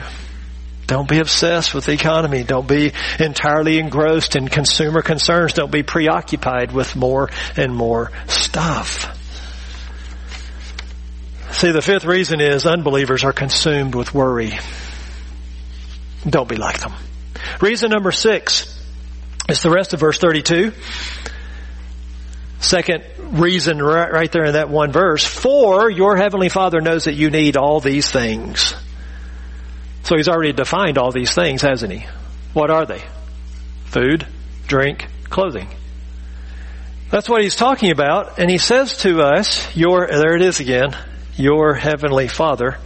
[0.87, 2.43] Don't be obsessed with the economy.
[2.43, 5.53] Don't be entirely engrossed in consumer concerns.
[5.53, 9.19] Don't be preoccupied with more and more stuff.
[11.53, 14.57] See, the fifth reason is unbelievers are consumed with worry.
[16.27, 16.93] Don't be like them.
[17.61, 18.81] Reason number six
[19.47, 20.73] is the rest of verse 32.
[22.59, 25.25] Second reason right, there in that one verse.
[25.25, 28.73] For your heavenly father knows that you need all these things.
[30.03, 32.05] So he's already defined all these things, hasn't he?
[32.53, 33.01] What are they?
[33.85, 34.25] Food,
[34.67, 35.69] drink, clothing.
[37.09, 38.39] That's what he's talking about.
[38.39, 40.95] And he says to us, your, there it is again,
[41.35, 42.77] your heavenly Father,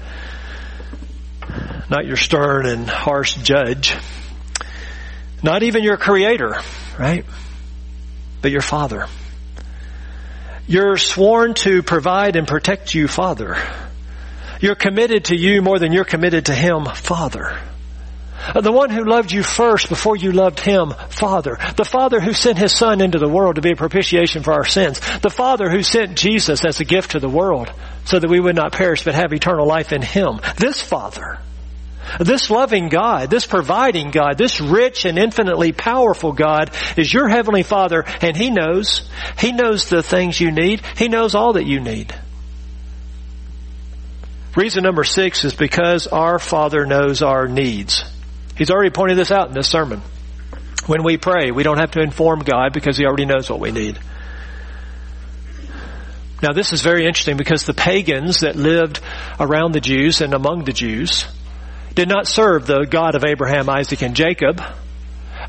[1.90, 3.96] not your stern and harsh judge,
[5.44, 6.58] not even your creator,
[7.00, 7.26] right?
[8.42, 9.08] But your Father.
[10.68, 13.58] You're sworn to provide and protect you, Father.
[14.60, 17.58] You're committed to you more than you're committed to Him, Father.
[18.56, 21.58] Uh, the one who loved you first before you loved him, Father.
[21.76, 24.66] The Father who sent his Son into the world to be a propitiation for our
[24.66, 25.00] sins.
[25.20, 27.72] The Father who sent Jesus as a gift to the world
[28.06, 30.40] so that we would not perish but have eternal life in him.
[30.58, 31.40] This Father
[32.20, 37.64] This loving God, this providing God, this rich and infinitely powerful God is your Heavenly
[37.64, 39.10] Father and He knows.
[39.38, 40.82] He knows the things you need.
[40.96, 42.16] He knows all that you need.
[44.56, 48.04] Reason number six is because our Father knows our needs.
[48.58, 50.02] He's already pointed this out in this sermon.
[50.88, 53.72] When we pray, we don't have to inform God because He already knows what we
[53.72, 54.00] need.
[56.42, 59.00] Now this is very interesting because the pagans that lived
[59.40, 61.26] around the Jews and among the Jews
[61.96, 64.62] did not serve the God of Abraham, Isaac, and Jacob.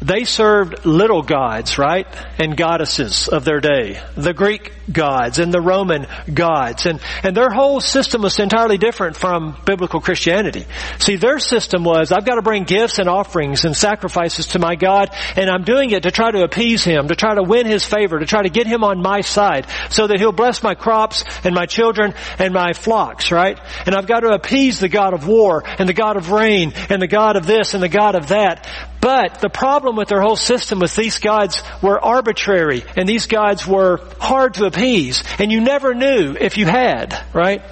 [0.00, 2.06] They served little gods, right?
[2.38, 4.00] And goddesses of their day.
[4.16, 6.86] The Greek gods and the Roman gods.
[6.86, 10.66] And, and their whole system was entirely different from biblical Christianity.
[10.98, 14.76] See, their system was, I've got to bring gifts and offerings and sacrifices to my
[14.76, 17.84] God, and I'm doing it to try to appease Him, to try to win His
[17.84, 21.24] favor, to try to get Him on my side, so that He'll bless my crops
[21.44, 23.58] and my children and my flocks, right?
[23.86, 27.02] And I've got to appease the God of war and the God of rain and
[27.02, 28.66] the God of this and the God of that.
[29.00, 33.66] But the problem with their whole system was these gods were arbitrary and these gods
[33.66, 37.62] were hard to appease and you never knew if you had, right?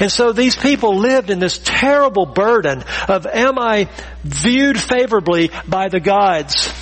[0.00, 3.88] And so these people lived in this terrible burden of am I
[4.22, 6.72] viewed favorably by the gods?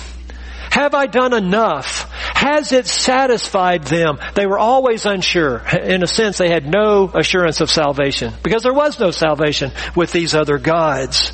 [0.73, 2.09] Have I done enough?
[2.33, 4.17] Has it satisfied them?
[4.33, 5.59] They were always unsure.
[5.59, 10.11] In a sense, they had no assurance of salvation because there was no salvation with
[10.11, 11.31] these other gods.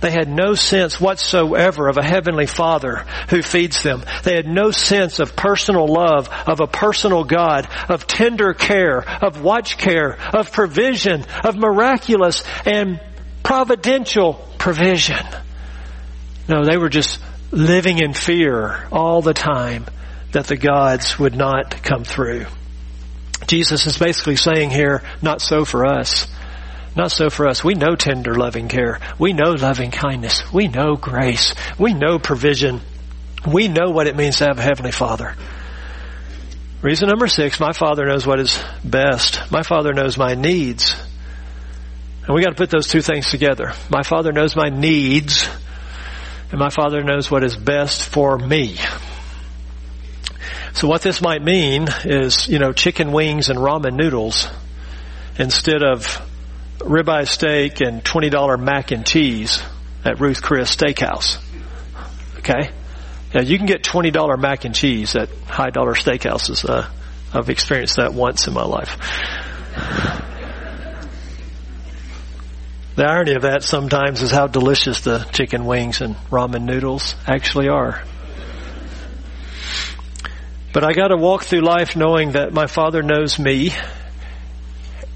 [0.00, 4.04] They had no sense whatsoever of a heavenly father who feeds them.
[4.24, 9.42] They had no sense of personal love, of a personal God, of tender care, of
[9.42, 13.00] watch care, of provision, of miraculous and
[13.42, 15.24] providential provision.
[16.48, 17.20] No, they were just
[17.50, 19.86] living in fear all the time
[20.32, 22.46] that the gods would not come through.
[23.46, 26.26] Jesus is basically saying here, not so for us.
[26.98, 27.62] Not so for us.
[27.62, 28.98] We know tender loving care.
[29.20, 30.52] We know loving kindness.
[30.52, 31.54] We know grace.
[31.78, 32.80] We know provision.
[33.46, 35.36] We know what it means to have a Heavenly Father.
[36.82, 39.48] Reason number six, my Father knows what is best.
[39.52, 40.96] My Father knows my needs.
[42.26, 43.74] And we got to put those two things together.
[43.88, 45.48] My Father knows my needs,
[46.50, 48.76] and my Father knows what is best for me.
[50.74, 54.48] So what this might mean is, you know, chicken wings and ramen noodles
[55.38, 56.27] instead of
[56.78, 59.62] ribeye steak and $20 mac and cheese
[60.04, 61.38] at Ruth Chris Steakhouse.
[62.38, 62.70] Okay?
[63.34, 66.68] Yeah, you can get $20 mac and cheese at high dollar steakhouses.
[66.68, 66.88] Uh,
[67.32, 68.96] I've experienced that once in my life.
[72.96, 77.68] The irony of that sometimes is how delicious the chicken wings and ramen noodles actually
[77.68, 78.02] are.
[80.72, 83.72] But I gotta walk through life knowing that my Father knows me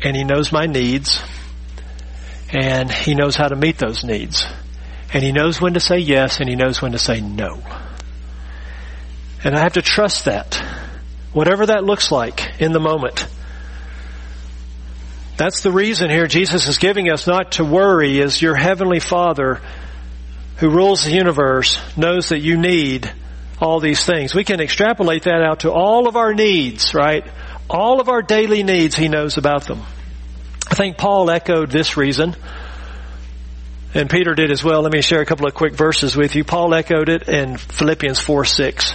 [0.01, 1.20] and He knows my needs
[2.53, 4.47] and he knows how to meet those needs.
[5.12, 7.62] And he knows when to say yes and he knows when to say no.
[9.43, 10.62] And I have to trust that.
[11.33, 13.27] Whatever that looks like in the moment.
[15.38, 19.61] That's the reason here Jesus is giving us not to worry as your heavenly Father
[20.59, 23.11] who rules the universe knows that you need
[23.59, 24.35] all these things.
[24.35, 27.27] We can extrapolate that out to all of our needs, right?
[27.71, 29.83] All of our daily needs, He knows about them.
[30.73, 32.35] I think Paul echoed this reason.
[33.93, 34.81] And Peter did as well.
[34.81, 36.45] Let me share a couple of quick verses with you.
[36.45, 38.95] Paul echoed it in Philippians 4 6.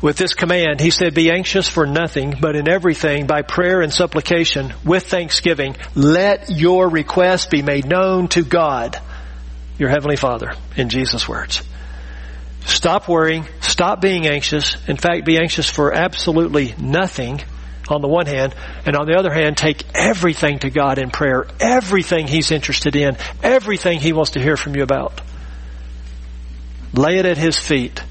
[0.00, 3.92] With this command, he said, Be anxious for nothing, but in everything, by prayer and
[3.92, 9.02] supplication, with thanksgiving, let your requests be made known to God,
[9.80, 11.60] your Heavenly Father, in Jesus' words.
[12.66, 13.46] Stop worrying.
[13.62, 14.76] Stop being anxious.
[14.86, 17.42] In fact, be anxious for absolutely nothing
[17.88, 21.46] on the one hand, and on the other hand, take everything to God in prayer,
[21.60, 25.20] everything He's interested in, everything He wants to hear from you about.
[26.92, 28.02] Lay it at His feet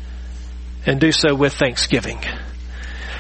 [0.86, 2.20] and do so with thanksgiving.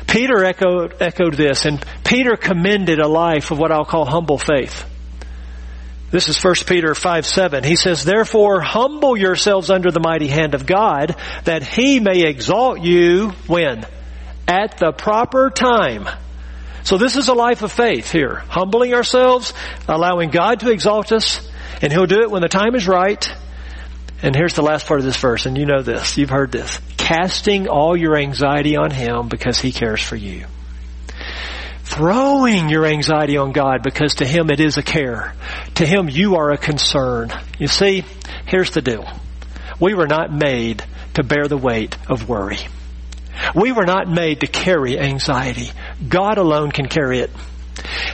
[0.08, 4.86] Peter echoed, echoed this, and Peter commended a life of what I'll call humble faith.
[6.12, 7.64] This is 1 Peter 5 7.
[7.64, 12.80] He says, Therefore, humble yourselves under the mighty hand of God, that He may exalt
[12.80, 13.86] you when?
[14.48, 16.08] At the proper time.
[16.86, 18.36] So this is a life of faith here.
[18.48, 19.54] Humbling ourselves,
[19.88, 21.46] allowing God to exalt us,
[21.82, 23.28] and He'll do it when the time is right.
[24.22, 26.16] And here's the last part of this verse, and you know this.
[26.16, 26.80] You've heard this.
[26.96, 30.46] Casting all your anxiety on Him because He cares for you.
[31.84, 35.34] Throwing your anxiety on God because to Him it is a care.
[35.76, 37.32] To Him you are a concern.
[37.58, 38.04] You see,
[38.46, 39.10] here's the deal.
[39.80, 40.84] We were not made
[41.16, 42.60] to bear the weight of worry.
[43.54, 45.72] We were not made to carry anxiety.
[46.08, 47.32] God alone can carry it.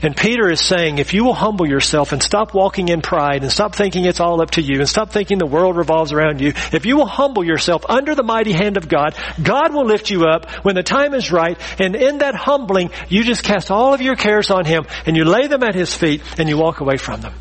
[0.02, 3.52] And Peter is saying, if you will humble yourself and stop walking in pride and
[3.52, 6.54] stop thinking it's all up to you and stop thinking the world revolves around you,
[6.74, 10.26] if you will humble yourself under the mighty hand of God, God will lift you
[10.26, 11.58] up when the time is right.
[11.80, 15.26] And in that humbling, you just cast all of your cares on Him and you
[15.26, 17.34] lay them at His feet and you walk away from them.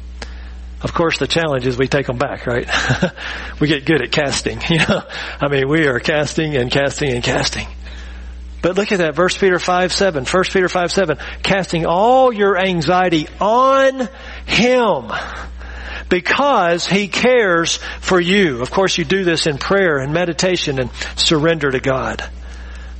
[0.83, 2.67] Of course, the challenge is we take them back, right?
[3.61, 5.03] we get good at casting, you know.
[5.41, 7.67] I mean, we are casting and casting and casting.
[8.63, 12.59] But look at that, verse Peter 5, 7, 1 Peter 5, 7, casting all your
[12.59, 14.09] anxiety on
[14.47, 15.11] Him
[16.09, 18.61] because He cares for you.
[18.61, 22.23] Of course, you do this in prayer and meditation and surrender to God.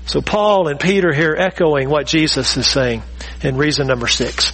[0.07, 3.03] So Paul and Peter here echoing what Jesus is saying
[3.43, 4.53] in reason number six.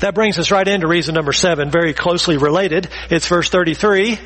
[0.00, 2.88] That brings us right into reason number seven, very closely related.
[3.10, 4.18] It's verse 33.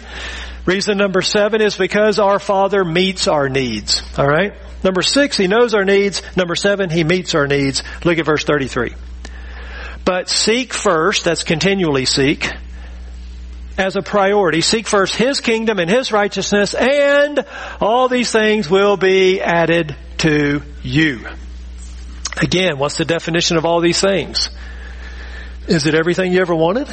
[0.66, 4.02] Reason number seven is because our Father meets our needs.
[4.18, 4.54] Alright?
[4.82, 6.22] Number six, He knows our needs.
[6.36, 7.82] Number seven, He meets our needs.
[8.04, 8.94] Look at verse 33.
[10.04, 12.48] But seek first, that's continually seek,
[13.76, 14.60] as a priority.
[14.60, 17.44] Seek first His kingdom and His righteousness and
[17.80, 21.26] all these things will be added to you.
[22.40, 24.50] Again, what's the definition of all these things?
[25.66, 26.88] Is it everything you ever wanted?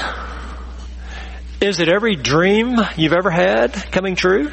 [1.60, 4.52] Is it every dream you've ever had coming true?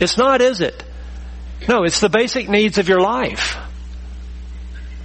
[0.00, 0.82] It's not, is it?
[1.68, 3.56] No, it's the basic needs of your life.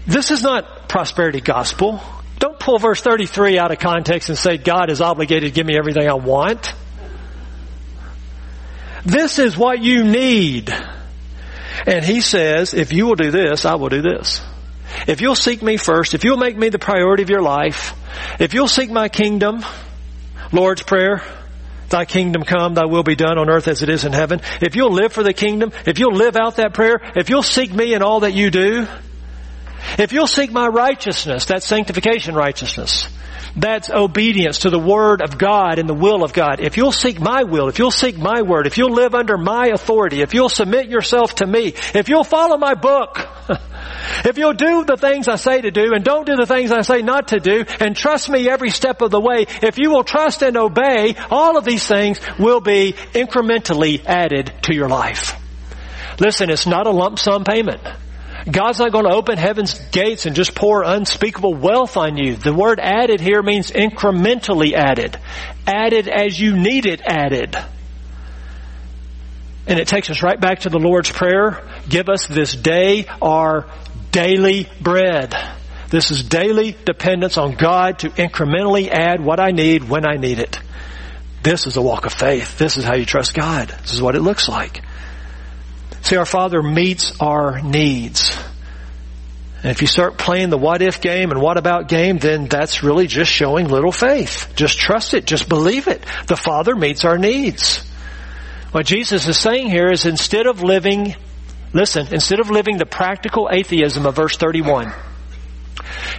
[0.07, 2.01] This is not prosperity gospel.
[2.39, 5.77] Don't pull verse 33 out of context and say God is obligated to give me
[5.77, 6.73] everything I want.
[9.05, 10.73] This is what you need.
[11.85, 14.41] And he says, if you will do this, I will do this.
[15.07, 17.93] If you'll seek me first, if you'll make me the priority of your life,
[18.39, 19.63] if you'll seek my kingdom,
[20.51, 21.21] Lord's Prayer,
[21.91, 24.39] Thy kingdom come, thy will be done on earth as it is in heaven.
[24.61, 27.71] If you'll live for the kingdom, if you'll live out that prayer, if you'll seek
[27.71, 28.87] me in all that you do,
[29.99, 33.09] if you'll seek my righteousness, that sanctification righteousness.
[33.55, 36.59] That's obedience to the Word of God and the will of God.
[36.61, 39.67] If you'll seek my will, if you'll seek my Word, if you'll live under my
[39.67, 43.27] authority, if you'll submit yourself to me, if you'll follow my book,
[44.25, 46.81] if you'll do the things I say to do and don't do the things I
[46.81, 50.05] say not to do and trust me every step of the way, if you will
[50.05, 55.35] trust and obey, all of these things will be incrementally added to your life.
[56.19, 57.81] Listen, it's not a lump sum payment.
[58.49, 62.35] God's not going to open heaven's gates and just pour unspeakable wealth on you.
[62.35, 65.19] The word added here means incrementally added.
[65.67, 67.55] Added as you need it added.
[69.67, 71.63] And it takes us right back to the Lord's Prayer.
[71.87, 73.67] Give us this day our
[74.11, 75.35] daily bread.
[75.89, 80.39] This is daily dependence on God to incrementally add what I need when I need
[80.39, 80.59] it.
[81.43, 82.57] This is a walk of faith.
[82.57, 83.67] This is how you trust God.
[83.81, 84.81] This is what it looks like.
[86.01, 88.35] See, our Father meets our needs.
[89.63, 92.81] And if you start playing the what if game and what about game, then that's
[92.81, 94.51] really just showing little faith.
[94.55, 95.25] Just trust it.
[95.25, 96.03] Just believe it.
[96.27, 97.87] The Father meets our needs.
[98.71, 101.15] What Jesus is saying here is instead of living,
[101.73, 104.91] listen, instead of living the practical atheism of verse 31,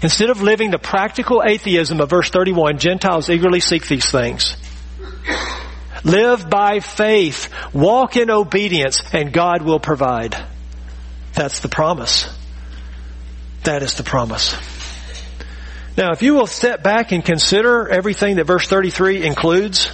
[0.02, 4.56] instead of living the practical atheism of verse 31, Gentiles eagerly seek these things.
[6.04, 7.48] Live by faith.
[7.72, 10.36] Walk in obedience and God will provide.
[11.34, 12.28] That's the promise.
[13.64, 14.56] That is the promise.
[15.96, 19.90] Now, if you will step back and consider everything that verse 33 includes,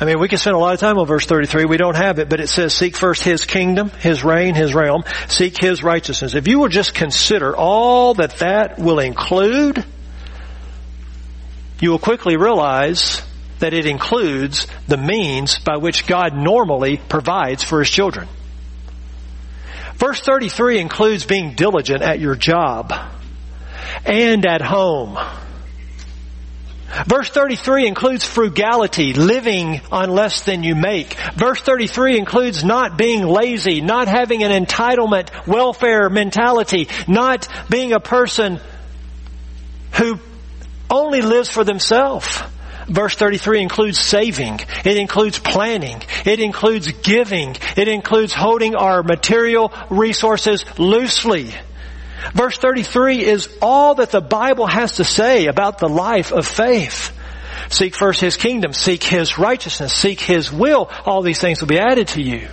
[0.00, 1.66] I mean, we can spend a lot of time on verse 33.
[1.66, 5.04] We don't have it, but it says, seek first His kingdom, His reign, His realm.
[5.28, 6.34] Seek His righteousness.
[6.34, 9.84] If you will just consider all that that will include,
[11.80, 13.20] you will quickly realize
[13.60, 18.28] that it includes the means by which God normally provides for His children.
[19.96, 22.92] Verse 33 includes being diligent at your job
[24.04, 25.18] and at home.
[27.06, 31.14] Verse 33 includes frugality, living on less than you make.
[31.36, 38.00] Verse 33 includes not being lazy, not having an entitlement, welfare mentality, not being a
[38.00, 38.58] person
[39.92, 40.18] who
[40.90, 42.42] only lives for themselves.
[42.90, 44.58] Verse 33 includes saving.
[44.84, 46.02] It includes planning.
[46.26, 47.56] It includes giving.
[47.76, 51.54] It includes holding our material resources loosely.
[52.34, 57.16] Verse 33 is all that the Bible has to say about the life of faith.
[57.68, 58.72] Seek first His kingdom.
[58.72, 59.94] Seek His righteousness.
[59.94, 60.90] Seek His will.
[61.06, 62.48] All these things will be added to you.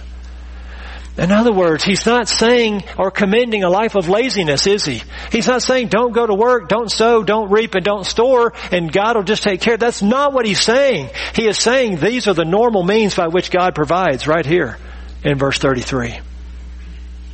[1.18, 5.02] In other words, he's not saying or commending a life of laziness, is he?
[5.32, 8.92] He's not saying don't go to work, don't sow, don't reap, and don't store, and
[8.92, 9.78] God will just take care.
[9.78, 11.10] That's not what he's saying.
[11.34, 14.78] He is saying these are the normal means by which God provides right here
[15.24, 16.20] in verse 33.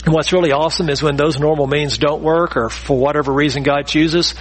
[0.06, 3.64] And what's really awesome is when those normal means don't work or for whatever reason
[3.64, 4.34] God chooses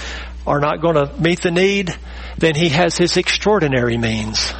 [0.46, 1.96] are not going to meet the need,
[2.38, 4.52] then he has his extraordinary means.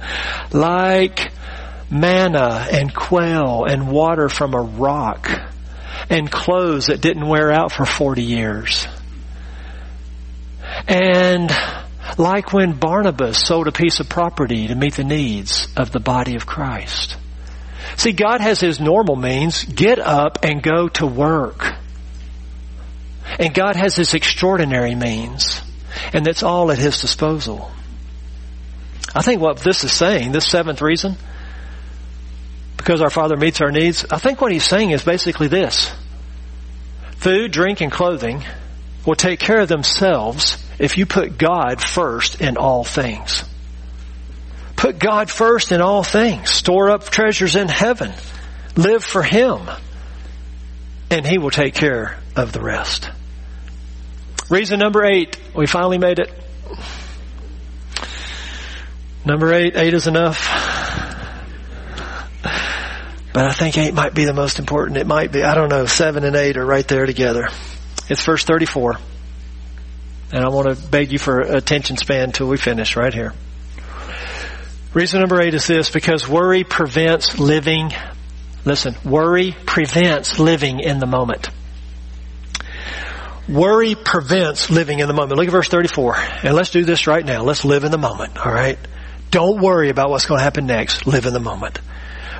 [0.52, 1.32] like
[1.90, 5.30] manna and quail and water from a rock
[6.10, 8.86] and clothes that didn't wear out for 40 years.
[10.88, 11.50] And
[12.18, 16.36] like when Barnabas sold a piece of property to meet the needs of the body
[16.36, 17.16] of Christ.
[17.96, 19.64] See, God has His normal means.
[19.64, 21.74] Get up and go to work.
[23.38, 25.62] And God has His extraordinary means.
[26.12, 27.70] And that's all at His disposal.
[29.14, 31.16] I think what this is saying, this seventh reason,
[32.86, 35.92] because our Father meets our needs, I think what He's saying is basically this.
[37.16, 38.44] Food, drink, and clothing
[39.04, 43.42] will take care of themselves if you put God first in all things.
[44.76, 46.48] Put God first in all things.
[46.48, 48.12] Store up treasures in heaven.
[48.76, 49.62] Live for Him.
[51.10, 53.10] And He will take care of the rest.
[54.48, 55.36] Reason number eight.
[55.56, 56.30] We finally made it.
[59.24, 59.74] Number eight.
[59.74, 60.95] Eight is enough.
[63.36, 64.96] But I think eight might be the most important.
[64.96, 65.42] It might be.
[65.42, 65.84] I don't know.
[65.84, 67.50] Seven and eight are right there together.
[68.08, 68.96] It's verse 34.
[70.32, 73.34] And I want to beg you for attention span till we finish right here.
[74.94, 77.92] Reason number eight is this, because worry prevents living,
[78.64, 81.50] listen, worry prevents living in the moment.
[83.50, 85.36] Worry prevents living in the moment.
[85.36, 86.16] Look at verse 34.
[86.42, 87.42] And let's do this right now.
[87.42, 88.78] Let's live in the moment, alright?
[89.30, 91.06] Don't worry about what's going to happen next.
[91.06, 91.80] Live in the moment.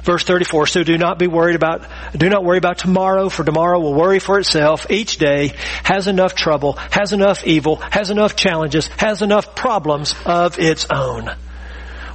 [0.07, 1.83] Verse 34, so do not be worried about,
[2.17, 4.89] do not worry about tomorrow, for tomorrow will worry for itself.
[4.89, 5.53] Each day
[5.83, 11.35] has enough trouble, has enough evil, has enough challenges, has enough problems of its own.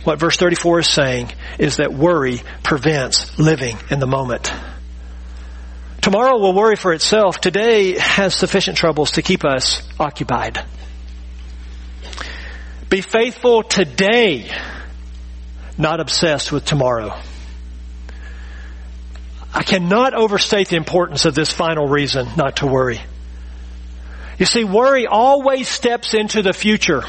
[0.05, 4.53] What verse 34 is saying is that worry prevents living in the moment.
[5.99, 7.41] Tomorrow will worry for itself.
[7.41, 10.63] Today has sufficient troubles to keep us occupied.
[12.89, 14.49] Be faithful today,
[15.77, 17.19] not obsessed with tomorrow.
[19.53, 23.01] I cannot overstate the importance of this final reason not to worry.
[24.37, 27.03] You see, worry always steps into the future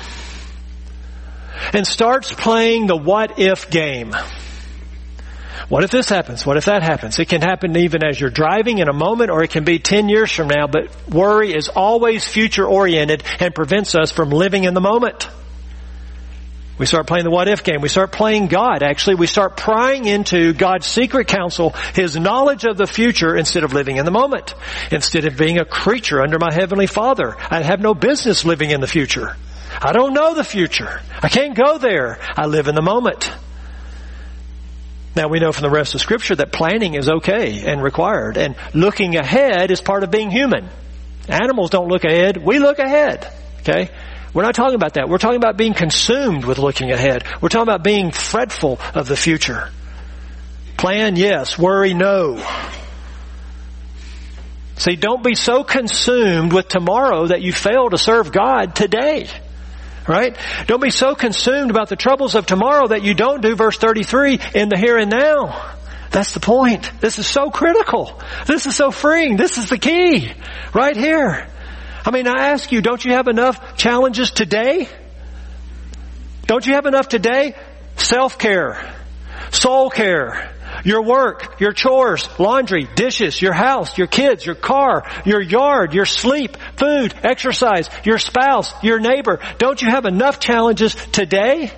[1.73, 4.15] and starts playing the what if game.
[5.69, 6.45] What if this happens?
[6.45, 7.19] What if that happens?
[7.19, 10.09] It can happen even as you're driving in a moment or it can be 10
[10.09, 14.75] years from now, but worry is always future oriented and prevents us from living in
[14.75, 15.29] the moment.
[16.79, 17.81] We start playing the what if game.
[17.81, 18.83] We start playing God.
[18.83, 23.73] Actually, we start prying into God's secret counsel, His knowledge of the future instead of
[23.73, 24.55] living in the moment.
[24.91, 27.37] Instead of being a creature under my Heavenly Father.
[27.39, 29.37] I have no business living in the future.
[29.81, 31.01] I don't know the future.
[31.23, 32.19] I can't go there.
[32.37, 33.31] I live in the moment.
[35.15, 38.57] Now we know from the rest of scripture that planning is okay and required and
[38.73, 40.69] looking ahead is part of being human.
[41.29, 42.39] Animals don't look ahead.
[42.39, 43.31] We look ahead.
[43.61, 43.91] Okay?
[44.35, 45.09] We're not talking about that.
[45.09, 47.25] We're talking about being consumed with looking ahead.
[47.41, 49.69] We're talking about being fretful of the future.
[50.79, 51.59] Plan, yes.
[51.59, 52.45] Worry, no.
[54.77, 59.29] See, don't be so consumed with tomorrow that you fail to serve God today.
[60.09, 60.37] Right?
[60.67, 64.41] Don't be so consumed about the troubles of tomorrow that you don't do verse 33
[64.55, 65.75] in the here and now.
[66.11, 66.91] That's the point.
[67.01, 68.21] This is so critical.
[68.47, 69.37] This is so freeing.
[69.37, 70.33] This is the key.
[70.75, 71.47] Right here.
[72.05, 74.89] I mean, I ask you, don't you have enough challenges today?
[76.47, 77.55] Don't you have enough today?
[77.97, 78.95] Self-care,
[79.51, 80.53] soul care,
[80.85, 86.07] your work, your chores, laundry, dishes, your house, your kids, your car, your yard, your
[86.07, 89.39] sleep, food, exercise, your spouse, your neighbor.
[89.59, 91.71] Don't you have enough challenges today?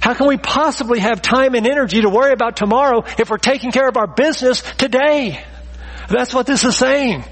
[0.00, 3.72] How can we possibly have time and energy to worry about tomorrow if we're taking
[3.72, 5.42] care of our business today?
[6.10, 7.24] That's what this is saying.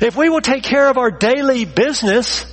[0.00, 2.46] If we will take care of our daily business,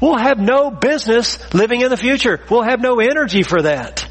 [0.00, 2.40] we'll have no business living in the future.
[2.50, 4.08] We'll have no energy for that.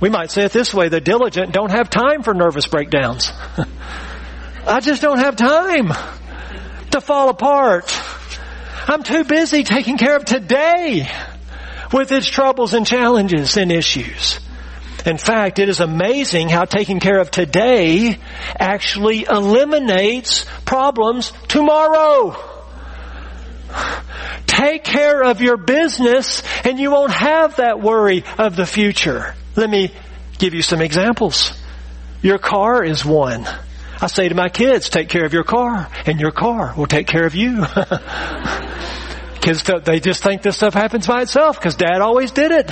[0.00, 3.30] We might say it this way, the diligent don't have time for nervous breakdowns.
[4.66, 5.92] I just don't have time
[6.90, 7.92] to fall apart.
[8.88, 11.08] I'm too busy taking care of today
[11.92, 14.40] with its troubles and challenges and issues.
[15.06, 18.18] In fact, it is amazing how taking care of today
[18.58, 22.36] actually eliminates problems tomorrow.
[24.46, 29.34] Take care of your business and you won't have that worry of the future.
[29.56, 29.92] Let me
[30.38, 31.52] give you some examples.
[32.22, 33.46] Your car is one.
[34.00, 37.06] I say to my kids, take care of your car and your car will take
[37.06, 37.64] care of you.
[39.40, 42.70] Kids, they just think this stuff happens by itself because dad always did it.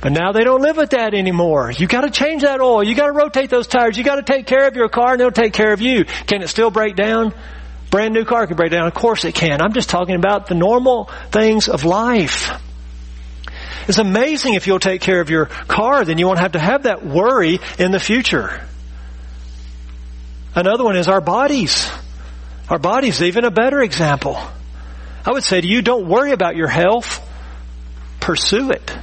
[0.00, 1.70] But now they don't live with dad anymore.
[1.70, 2.82] You gotta change that oil.
[2.82, 3.98] You gotta rotate those tires.
[3.98, 6.04] You gotta take care of your car and they'll take care of you.
[6.26, 7.34] Can it still break down?
[7.90, 8.86] Brand new car can break down.
[8.86, 9.60] Of course it can.
[9.60, 12.50] I'm just talking about the normal things of life.
[13.86, 16.84] It's amazing if you'll take care of your car, then you won't have to have
[16.84, 18.62] that worry in the future.
[20.54, 21.90] Another one is our bodies.
[22.70, 24.40] Our bodies, even a better example.
[25.26, 27.20] I would say to you, don't worry about your health.
[28.20, 28.96] Pursue it.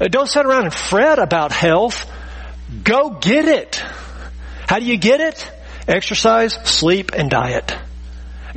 [0.00, 2.10] Uh, don't sit around and fret about health.
[2.84, 3.76] Go get it.
[4.66, 5.50] How do you get it?
[5.86, 7.74] Exercise, sleep, and diet.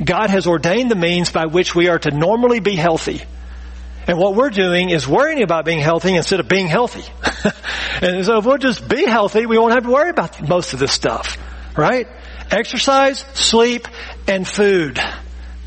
[0.02, 3.22] God has ordained the means by which we are to normally be healthy.
[4.06, 7.04] And what we're doing is worrying about being healthy instead of being healthy.
[8.02, 10.78] and so if we'll just be healthy, we won't have to worry about most of
[10.78, 11.36] this stuff.
[11.76, 12.08] Right?
[12.50, 13.86] Exercise, sleep,
[14.26, 15.00] and food.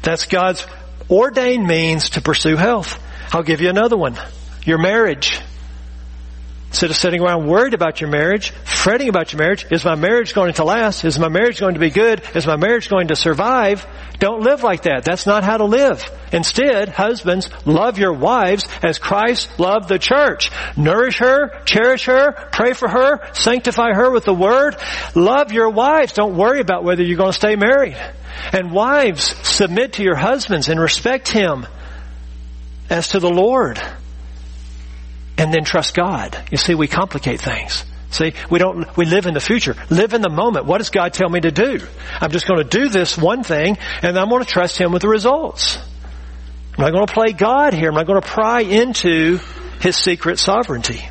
[0.06, 0.66] That's God's
[1.10, 3.02] ordained means to pursue health.
[3.34, 4.16] I'll give you another one.
[4.64, 5.42] Your marriage.
[6.76, 10.34] Instead of sitting around worried about your marriage, fretting about your marriage, is my marriage
[10.34, 11.06] going to last?
[11.06, 12.22] Is my marriage going to be good?
[12.36, 13.88] Is my marriage going to survive?
[14.20, 15.06] Don't live like that.
[15.06, 16.04] That's not how to live.
[16.34, 20.52] Instead, husbands, love your wives as Christ loved the church.
[20.76, 24.76] Nourish her, cherish her, pray for her, sanctify her with the word.
[25.16, 26.12] Love your wives.
[26.12, 27.96] Don't worry about whether you're going to stay married.
[28.52, 31.68] And wives, submit to your husbands and respect him
[32.90, 33.80] as to the Lord
[35.38, 36.38] and then trust God.
[36.52, 37.84] You see, we complicate things.
[38.12, 39.76] See, we don't, we live in the future.
[39.90, 40.66] Live in the moment.
[40.66, 41.86] What does God tell me to do?
[42.22, 45.02] I'm just going to do this one thing and I'm going to trust Him with
[45.02, 45.78] the results.
[46.78, 47.90] I'm not going to play God here.
[47.90, 49.40] I'm not going to pry into
[49.82, 51.02] His secret sovereignty.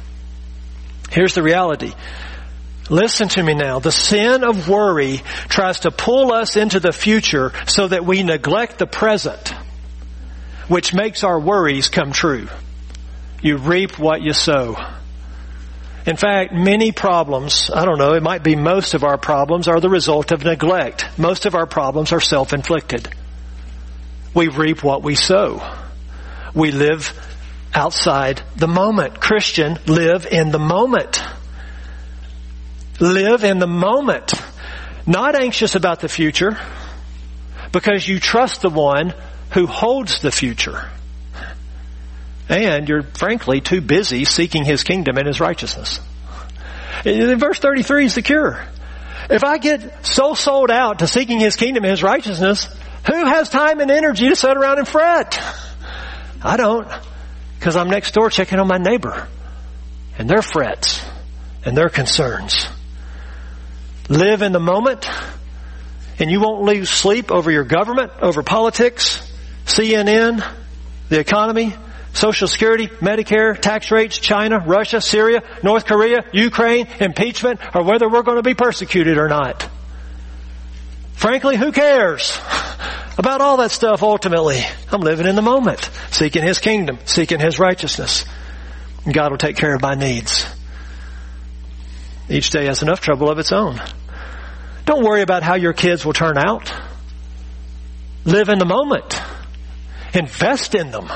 [1.11, 1.93] Here's the reality.
[2.91, 3.79] Listen to me now.
[3.79, 8.79] The sin of worry tries to pull us into the future so that we neglect
[8.79, 9.55] the present,
[10.69, 12.49] which makes our worries come true.
[13.45, 14.75] You reap what you sow.
[16.07, 19.81] In fact, many problems, I don't know, it might be most of our problems are
[19.81, 21.07] the result of neglect.
[21.19, 23.07] Most of our problems are self-inflicted.
[24.33, 25.63] We reap what we sow.
[26.55, 27.13] We live
[27.75, 29.21] outside the moment.
[29.21, 31.23] Christian, live in the moment.
[32.99, 34.33] Live in the moment.
[35.07, 36.59] Not anxious about the future
[37.73, 39.13] because you trust the one
[39.51, 40.89] who holds the future.
[42.49, 46.01] And you're frankly too busy seeking His kingdom and His righteousness.
[47.05, 48.65] In verse 33 is the cure.
[49.31, 52.69] If I get so sold out to seeking His kingdom and His righteousness,
[53.07, 55.39] who has time and energy to sit around and fret?
[56.43, 56.89] I don't.
[57.61, 59.27] Cause I'm next door checking on my neighbor
[60.19, 61.03] and their frets
[61.65, 62.67] and their concerns.
[64.11, 65.09] Live in the moment
[66.19, 69.21] and you won't lose sleep over your government, over politics,
[69.65, 70.47] CNN,
[71.09, 71.75] the economy,
[72.15, 78.23] Social Security, Medicare, tax rates, China, Russia, Syria, North Korea, Ukraine, impeachment, or whether we're
[78.23, 79.69] going to be persecuted or not.
[81.15, 82.39] Frankly, who cares
[83.19, 84.63] about all that stuff ultimately?
[84.93, 88.25] I'm living in the moment, seeking His kingdom, seeking His righteousness.
[89.13, 90.47] God will take care of my needs.
[92.29, 93.83] Each day has enough trouble of its own.
[94.85, 96.73] Don't worry about how your kids will turn out.
[98.25, 99.21] Live in the moment.
[100.15, 101.11] Invest in them.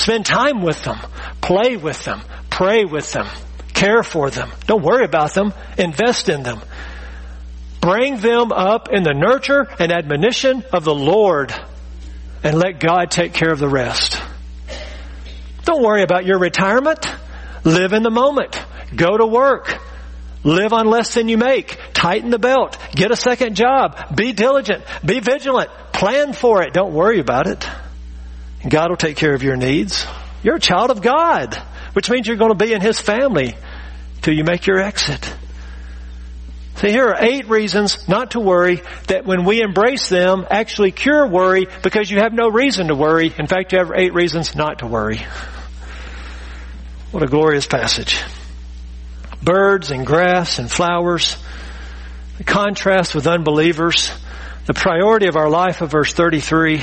[0.00, 0.96] Spend time with them.
[1.42, 2.22] Play with them.
[2.48, 3.26] Pray with them.
[3.74, 4.50] Care for them.
[4.66, 5.52] Don't worry about them.
[5.76, 6.62] Invest in them.
[7.82, 11.54] Bring them up in the nurture and admonition of the Lord
[12.42, 14.18] and let God take care of the rest.
[15.64, 17.04] Don't worry about your retirement.
[17.64, 18.58] Live in the moment.
[18.96, 19.78] Go to work.
[20.44, 21.78] Live on less than you make.
[21.92, 22.78] Tighten the belt.
[22.92, 24.16] Get a second job.
[24.16, 24.82] Be diligent.
[25.04, 25.68] Be vigilant.
[25.92, 26.72] Plan for it.
[26.72, 27.68] Don't worry about it.
[28.68, 30.06] God will take care of your needs.
[30.42, 31.54] You're a child of God,
[31.94, 33.56] which means you're going to be in His family
[34.22, 35.34] till you make your exit.
[36.76, 41.26] See, here are eight reasons not to worry that when we embrace them actually cure
[41.26, 43.34] worry because you have no reason to worry.
[43.36, 45.20] In fact, you have eight reasons not to worry.
[47.10, 48.22] What a glorious passage.
[49.42, 51.36] Birds and grass and flowers,
[52.38, 54.10] the contrast with unbelievers,
[54.64, 56.82] the priority of our life of verse 33,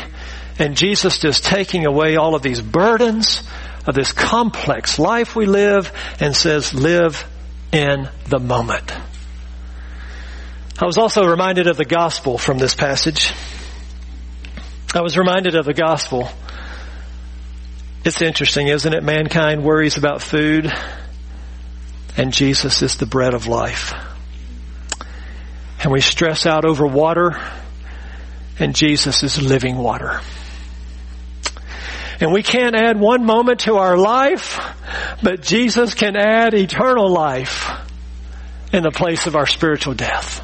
[0.60, 3.44] and Jesus is taking away all of these burdens
[3.86, 7.26] of this complex life we live and says, live
[7.72, 8.92] in the moment.
[10.80, 13.32] I was also reminded of the gospel from this passage.
[14.94, 16.30] I was reminded of the gospel.
[18.04, 19.04] It's interesting, isn't it?
[19.04, 20.72] Mankind worries about food
[22.16, 23.94] and Jesus is the bread of life.
[25.84, 27.40] And we stress out over water
[28.60, 30.20] and Jesus is living water.
[32.20, 34.60] And we can't add one moment to our life,
[35.22, 37.70] but Jesus can add eternal life
[38.74, 40.44] in the place of our spiritual death.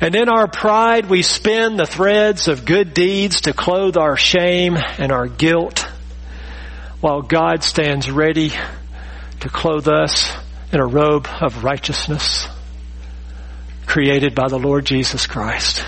[0.00, 4.76] And in our pride, we spin the threads of good deeds to clothe our shame
[4.76, 5.86] and our guilt,
[7.00, 8.52] while God stands ready
[9.40, 10.32] to clothe us
[10.72, 12.46] in a robe of righteousness
[13.86, 15.84] created by the Lord Jesus Christ.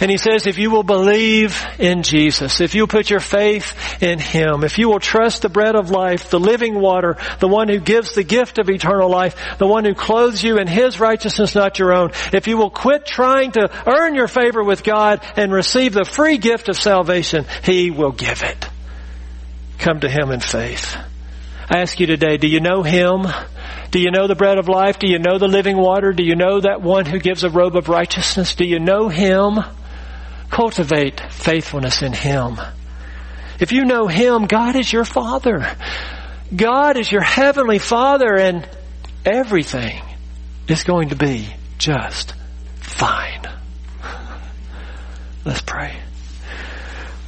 [0.00, 4.20] And he says, if you will believe in Jesus, if you put your faith in
[4.20, 7.80] Him, if you will trust the bread of life, the living water, the one who
[7.80, 11.80] gives the gift of eternal life, the one who clothes you in His righteousness, not
[11.80, 15.94] your own, if you will quit trying to earn your favor with God and receive
[15.94, 18.68] the free gift of salvation, He will give it.
[19.78, 20.96] Come to Him in faith.
[21.68, 23.26] I ask you today, do you know Him?
[23.90, 24.98] Do you know the bread of life?
[24.98, 26.12] Do you know the living water?
[26.12, 28.54] Do you know that one who gives a robe of righteousness?
[28.54, 29.58] Do you know Him?
[30.50, 32.58] Cultivate faithfulness in Him.
[33.60, 35.76] If you know Him, God is your Father.
[36.54, 38.68] God is your Heavenly Father and
[39.24, 40.02] everything
[40.68, 42.34] is going to be just
[42.80, 43.42] fine.
[45.44, 45.96] Let's pray.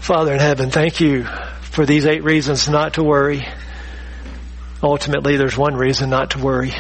[0.00, 1.24] Father in heaven, thank you
[1.62, 3.46] for these eight reasons not to worry.
[4.82, 6.72] Ultimately, there's one reason not to worry,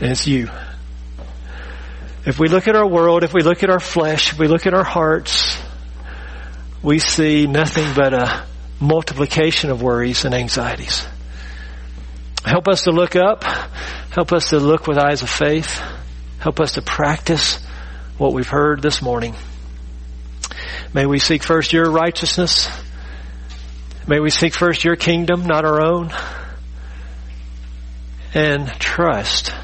[0.00, 0.50] and it's you.
[2.28, 4.66] If we look at our world, if we look at our flesh, if we look
[4.66, 5.58] at our hearts,
[6.82, 8.44] we see nothing but a
[8.78, 11.06] multiplication of worries and anxieties.
[12.44, 13.44] Help us to look up.
[14.10, 15.82] Help us to look with eyes of faith.
[16.38, 17.64] Help us to practice
[18.18, 19.34] what we've heard this morning.
[20.92, 22.68] May we seek first your righteousness.
[24.06, 26.12] May we seek first your kingdom, not our own.
[28.34, 29.54] And trust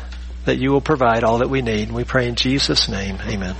[0.45, 1.91] that you will provide all that we need.
[1.91, 3.19] We pray in Jesus' name.
[3.27, 3.57] Amen.